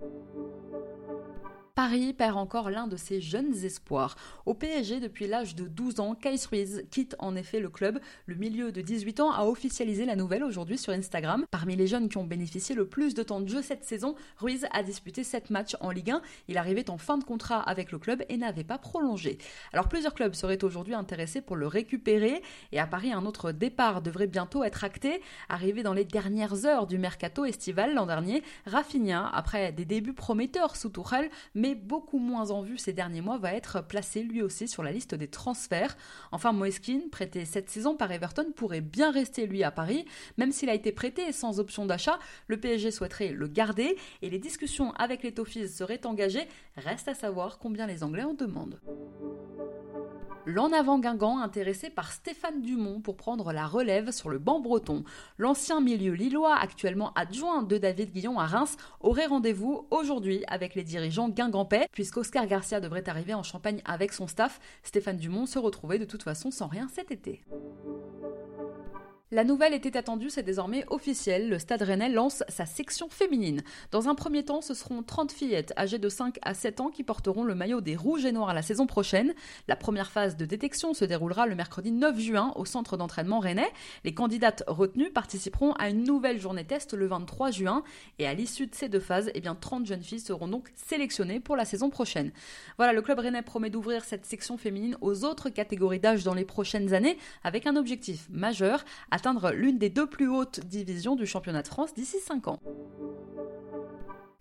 Paris 1.76 2.14
perd 2.14 2.38
encore 2.38 2.70
l'un 2.70 2.86
de 2.86 2.96
ses 2.96 3.20
jeunes 3.20 3.56
espoirs. 3.64 4.16
Au 4.46 4.54
PSG, 4.54 5.00
depuis 5.00 5.26
l'âge 5.26 5.56
de 5.56 5.68
12 5.68 6.02
ans, 6.02 6.14
Kais 6.14 6.36
Ruiz 6.48 6.86
quitte 6.92 7.16
en 7.18 7.36
effet 7.36 7.60
le 7.60 7.70
club. 7.70 8.00
Le 8.28 8.36
milieu 8.36 8.72
de 8.72 8.80
18 8.80 9.22
ans 9.22 9.32
a 9.32 9.46
officialisé 9.46 10.06
la 10.06 10.16
nouvelle 10.16 10.44
aujourd'hui 10.44 10.78
sur 10.78 10.94
Instagram. 10.94 11.46
Parmi 11.50 11.76
les 11.76 11.88
jeunes 11.88 12.10
qui 12.10 12.18
ont 12.18 12.26
bénéficié 12.26 12.76
le 12.76 12.88
plus 12.88 13.16
de 13.16 13.24
temps 13.24 13.42
de 13.42 13.50
jeu 13.50 13.64
cette 13.64 13.86
saison, 13.86 14.14
Ruiz 14.38 14.68
a 14.72 14.84
disputé 14.84 15.24
7 15.24 15.50
matchs 15.50 15.76
en 15.80 15.90
Ligue 15.90 16.12
1. 16.12 16.22
Il 16.48 16.60
arrivait 16.60 16.92
en 16.92 17.00
fin 17.00 17.18
de 17.18 17.24
contrat 17.24 17.62
avec 17.62 17.92
le 17.92 17.98
club 17.98 18.24
et 18.30 18.38
n'avait 18.38 18.64
pas 18.64 18.78
prolongé. 18.78 19.40
Alors 19.72 19.90
plusieurs 19.90 20.14
clubs 20.14 20.36
seraient 20.36 20.64
aujourd'hui 20.64 20.94
intéressés 20.94 21.42
pour 21.42 21.56
le 21.56 21.66
récupérer 21.66 22.44
et 22.72 22.80
à 22.80 22.86
Paris, 22.86 23.12
un 23.12 23.26
autre 23.26 23.52
départ 23.52 24.04
devrait 24.04 24.28
bientôt 24.28 24.64
être 24.64 24.84
acté. 24.84 25.24
Arrivé 25.50 25.82
dans 25.82 25.94
les 25.94 26.06
dernières 26.06 26.68
heures 26.68 26.86
du 26.86 27.00
mercato 27.00 27.46
estival 27.46 27.96
l'an 27.96 28.06
dernier, 28.06 28.44
Rafinha, 28.68 29.28
après 29.34 29.72
des 29.72 29.86
débuts 29.86 30.14
prometteurs 30.14 30.76
sous 30.76 30.90
Tourelle, 30.90 31.32
mais 31.64 31.76
beaucoup 31.76 32.18
moins 32.18 32.52
en 32.52 32.62
vue 32.62 32.78
ces 32.78 32.92
derniers 32.92 33.22
mois, 33.22 33.38
va 33.38 33.54
être 33.54 33.82
placé 33.82 34.22
lui 34.22 34.42
aussi 34.42 34.68
sur 34.68 34.84
la 34.84 34.92
liste 34.92 35.16
des 35.16 35.30
transferts. 35.30 35.96
Enfin, 36.34 36.52
Moeskin, 36.52 37.04
prêté 37.10 37.46
cette 37.46 37.70
saison 37.70 37.96
par 37.96 38.12
Everton, 38.12 38.48
pourrait 38.54 38.82
bien 38.82 39.12
rester 39.12 39.48
lui 39.48 39.64
à 39.64 39.72
Paris. 39.72 40.04
Même 40.38 40.52
s'il 40.52 40.70
a 40.70 40.74
été 40.74 40.92
prêté 40.92 41.32
sans 41.32 41.62
option 41.62 41.86
d'achat, 41.86 42.20
le 42.48 42.60
PSG 42.60 42.92
souhaiterait 42.92 43.30
le 43.30 43.48
garder 43.48 43.96
et 44.22 44.30
les 44.30 44.40
discussions 44.40 44.92
avec 44.96 45.24
les 45.24 45.34
Toffees 45.34 45.70
seraient 45.70 46.06
engagées. 46.06 46.50
Reste 46.76 47.08
à 47.08 47.14
savoir 47.14 47.60
combien 47.60 47.88
les 47.88 48.04
Anglais 48.04 48.24
en 48.24 48.34
demandent. 48.34 48.82
L'en 50.46 50.74
avant 50.74 51.00
Guingamp 51.00 51.40
intéressé 51.40 51.90
par 51.90 52.12
Stéphane 52.12 52.62
Dumont 52.62 53.00
pour 53.00 53.16
prendre 53.16 53.54
la 53.54 53.66
relève 53.66 54.12
sur 54.12 54.30
le 54.30 54.40
banc 54.40 54.60
breton. 54.60 55.06
L'ancien 55.38 55.80
milieu 55.80 56.12
lillois, 56.12 56.56
actuellement 56.56 57.14
adjoint 57.14 57.64
de 57.64 57.78
David 57.78 58.12
Guillon 58.12 58.38
à 58.38 58.46
Reims, 58.46 58.76
aurait 59.00 59.28
rendez-vous 59.28 59.88
aujourd'hui 59.90 60.44
avec 60.48 60.76
les 60.76 60.84
dirigeants 60.84 61.30
guingampais, 61.30 61.88
puisqu'Oscar 61.94 62.46
Garcia 62.46 62.82
devrait 62.82 63.08
arriver 63.08 63.34
en 63.34 63.44
Champagne 63.44 63.82
avec 63.86 64.12
son 64.12 64.28
staff. 64.28 64.60
Stéphane 64.84 65.16
Dumont 65.16 65.46
se 65.46 65.60
retrouvait 65.60 65.98
de 66.00 66.06
toute 66.06 66.24
façon 66.24 66.52
sans 66.52 66.68
rien 66.68 66.90
cet 66.90 67.12
été. 67.12 67.42
La 69.34 69.44
nouvelle 69.44 69.74
était 69.74 69.98
attendue, 69.98 70.30
c'est 70.30 70.44
désormais 70.44 70.86
officiel. 70.92 71.50
Le 71.50 71.58
Stade 71.58 71.82
Rennais 71.82 72.08
lance 72.10 72.44
sa 72.50 72.68
section 72.68 73.10
féminine. 73.10 73.64
Dans 73.90 74.08
un 74.08 74.14
premier 74.14 74.46
temps, 74.46 74.62
ce 74.62 74.76
seront 74.76 75.02
30 75.02 75.32
fillettes 75.32 75.74
âgées 75.76 75.98
de 75.98 76.08
5 76.08 76.38
à 76.44 76.54
7 76.54 76.82
ans 76.82 76.90
qui 76.92 77.02
porteront 77.02 77.44
le 77.44 77.56
maillot 77.56 77.82
des 77.82 77.96
Rouges 77.96 78.26
et 78.26 78.32
Noirs 78.32 78.54
la 78.54 78.62
saison 78.62 78.86
prochaine. 78.86 79.34
La 79.68 79.76
première 79.76 80.12
phase 80.12 80.38
de 80.38 80.46
détection 80.46 80.94
se 80.94 81.04
déroulera 81.04 81.48
le 81.48 81.56
mercredi 81.56 81.92
9 81.92 82.20
juin 82.20 82.54
au 82.58 82.66
centre 82.66 82.96
d'entraînement 82.96 83.40
Rennais. 83.40 83.72
Les 84.04 84.14
candidates 84.14 84.64
retenues 84.68 85.10
participeront 85.10 85.72
à 85.80 85.90
une 85.90 86.04
nouvelle 86.04 86.40
journée 86.40 86.64
test 86.64 86.94
le 86.94 87.08
23 87.08 87.50
juin. 87.50 87.84
Et 88.20 88.28
à 88.28 88.36
l'issue 88.36 88.68
de 88.68 88.76
ces 88.76 88.88
deux 88.88 89.00
phases, 89.00 89.32
eh 89.34 89.42
bien, 89.42 89.56
30 89.56 89.88
jeunes 89.88 90.04
filles 90.04 90.20
seront 90.20 90.48
donc 90.48 90.70
sélectionnées 90.76 91.40
pour 91.40 91.56
la 91.56 91.66
saison 91.66 91.90
prochaine. 91.90 92.32
Voilà, 92.78 92.94
le 92.94 93.02
club 93.02 93.18
Rennais 93.18 93.42
promet 93.42 93.72
d'ouvrir 93.72 94.06
cette 94.06 94.28
section 94.28 94.58
féminine 94.58 94.96
aux 95.02 95.26
autres 95.26 95.50
catégories 95.50 96.00
d'âge 96.00 96.24
dans 96.24 96.36
les 96.36 96.46
prochaines 96.46 96.94
années 96.94 97.18
avec 97.44 97.66
un 97.66 97.76
objectif 97.78 98.28
majeur, 98.30 98.86
atteindre 99.24 99.54
l'une 99.54 99.78
des 99.78 99.90
deux 99.90 100.06
plus 100.06 100.28
hautes 100.28 100.60
divisions 100.66 101.16
du 101.16 101.26
championnat 101.26 101.62
de 101.62 101.70
France 101.70 101.94
d'ici 101.94 102.20
5 102.20 102.50
ans. 102.50 102.60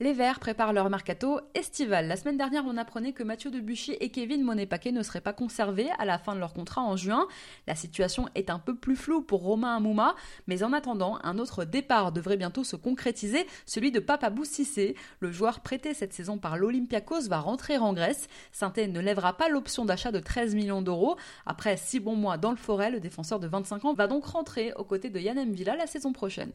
Les 0.02 0.14
Verts 0.14 0.40
préparent 0.40 0.73
leur 0.73 0.90
mercato 0.90 1.38
estival. 1.54 2.09
La 2.09 2.16
semaine 2.16 2.37
dernière, 2.37 2.64
on 2.66 2.76
apprenait 2.76 3.12
que 3.12 3.23
Mathieu 3.23 3.52
Debuchy 3.52 3.92
et 4.00 4.09
Kevin 4.09 4.42
Monet-Paquet 4.42 4.90
ne 4.90 5.04
seraient 5.04 5.21
pas 5.21 5.32
conservés 5.32 5.90
à 5.97 6.04
la 6.04 6.18
fin 6.18 6.35
de 6.35 6.40
leur 6.40 6.54
contrat 6.54 6.80
en 6.80 6.97
juin. 6.97 7.28
La 7.68 7.76
situation 7.76 8.28
est 8.35 8.50
un 8.50 8.59
peu 8.59 8.75
plus 8.75 8.97
floue 8.97 9.23
pour 9.23 9.42
Romain 9.42 9.76
Amouma, 9.76 10.16
mais 10.49 10.64
en 10.64 10.73
attendant, 10.73 11.21
un 11.23 11.38
autre 11.38 11.64
départ 11.64 12.11
devrait 12.11 12.37
bientôt 12.37 12.64
se 12.64 12.75
concrétiser, 12.75 13.47
celui 13.64 13.92
de 13.92 14.00
Papabou 14.00 14.44
Cissé. 14.44 14.97
Le 15.21 15.30
joueur 15.30 15.61
prêté 15.61 15.94
cette 15.94 16.14
saison 16.14 16.37
par 16.37 16.56
l'Olympiakos 16.56 17.28
va 17.28 17.38
rentrer 17.38 17.78
en 17.78 17.93
Grèce. 17.93 18.26
saint 18.50 18.73
ne 18.76 18.99
lèvera 18.99 19.36
pas 19.36 19.49
l'option 19.49 19.84
d'achat 19.84 20.10
de 20.10 20.19
13 20.19 20.56
millions 20.56 20.82
d'euros. 20.82 21.17
Après 21.47 21.76
six 21.76 22.00
bons 22.00 22.17
mois 22.17 22.38
dans 22.38 22.50
le 22.50 22.56
forêt, 22.56 22.91
le 22.91 22.99
défenseur 22.99 23.38
de 23.38 23.47
25 23.47 23.84
ans 23.84 23.95
va 23.95 24.08
donc 24.08 24.25
rentrer 24.25 24.73
aux 24.73 24.84
côtés 24.84 25.10
de 25.10 25.21
Yann 25.21 25.52
Villa 25.52 25.76
la 25.76 25.86
saison 25.86 26.12
prochaine. 26.12 26.50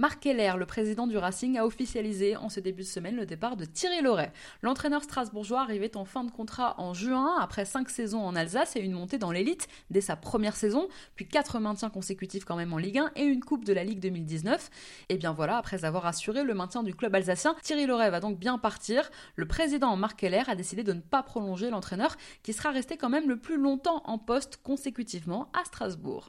Marc 0.00 0.24
Keller, 0.24 0.54
le 0.58 0.66
président 0.66 1.06
du 1.06 1.16
Racing, 1.16 1.56
a 1.56 1.64
officialisé 1.64 2.34
en 2.34 2.48
ce 2.48 2.58
début 2.58 2.82
de 2.82 2.88
semaine 2.88 3.14
le 3.14 3.26
départ 3.26 3.56
de 3.56 3.64
Thierry 3.64 4.02
Loret. 4.02 4.32
L'entraîneur 4.60 5.04
strasbourgeois 5.04 5.60
arrivait 5.60 5.96
en 5.96 6.04
fin 6.04 6.24
de 6.24 6.32
contrat 6.32 6.74
en 6.80 6.94
juin, 6.94 7.36
après 7.40 7.64
cinq 7.64 7.88
saisons 7.88 8.20
en 8.20 8.34
Alsace 8.34 8.74
et 8.74 8.80
une 8.80 8.94
montée 8.94 9.18
dans 9.18 9.30
l'élite 9.30 9.68
dès 9.90 10.00
sa 10.00 10.16
première 10.16 10.56
saison, 10.56 10.88
puis 11.14 11.28
quatre 11.28 11.60
maintiens 11.60 11.90
consécutifs 11.90 12.44
quand 12.44 12.56
même 12.56 12.72
en 12.72 12.78
Ligue 12.78 12.98
1 12.98 13.12
et 13.14 13.22
une 13.22 13.44
Coupe 13.44 13.64
de 13.64 13.72
la 13.72 13.84
Ligue 13.84 14.00
2019. 14.00 14.68
Et 15.10 15.16
bien 15.16 15.32
voilà, 15.32 15.58
après 15.58 15.84
avoir 15.84 16.06
assuré 16.06 16.42
le 16.42 16.54
maintien 16.54 16.82
du 16.82 16.92
club 16.92 17.14
alsacien, 17.14 17.54
Thierry 17.62 17.86
Loret 17.86 18.10
va 18.10 18.18
donc 18.18 18.36
bien 18.36 18.58
partir. 18.58 19.08
Le 19.36 19.46
président 19.46 19.94
Marc 19.94 20.18
Keller 20.18 20.42
a 20.48 20.56
décidé 20.56 20.82
de 20.82 20.92
ne 20.92 21.02
pas 21.02 21.22
prolonger 21.22 21.70
l'entraîneur, 21.70 22.16
qui 22.42 22.52
sera 22.52 22.72
resté 22.72 22.96
quand 22.96 23.10
même 23.10 23.28
le 23.28 23.38
plus 23.38 23.58
longtemps 23.58 24.02
en 24.06 24.18
poste 24.18 24.58
consécutivement 24.60 25.52
à 25.52 25.64
Strasbourg. 25.64 26.26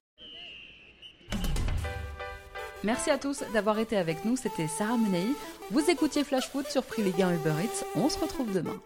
Merci 2.86 3.10
à 3.10 3.18
tous 3.18 3.44
d'avoir 3.52 3.80
été 3.80 3.98
avec 3.98 4.26
nous, 4.26 4.38
c'était 4.38 4.68
Sarah 4.68 4.96
Menei. 4.96 5.26
Vous 5.72 5.90
écoutiez 5.90 6.24
Flash 6.24 6.48
Foot 6.52 6.68
sur 6.68 6.84
Free 6.86 7.02
Ligue 7.02 7.20
1 7.20 7.34
Uber 7.34 7.54
Eats. 7.64 7.84
On 7.96 8.10
se 8.10 8.20
retrouve 8.20 8.54
demain. 8.54 8.80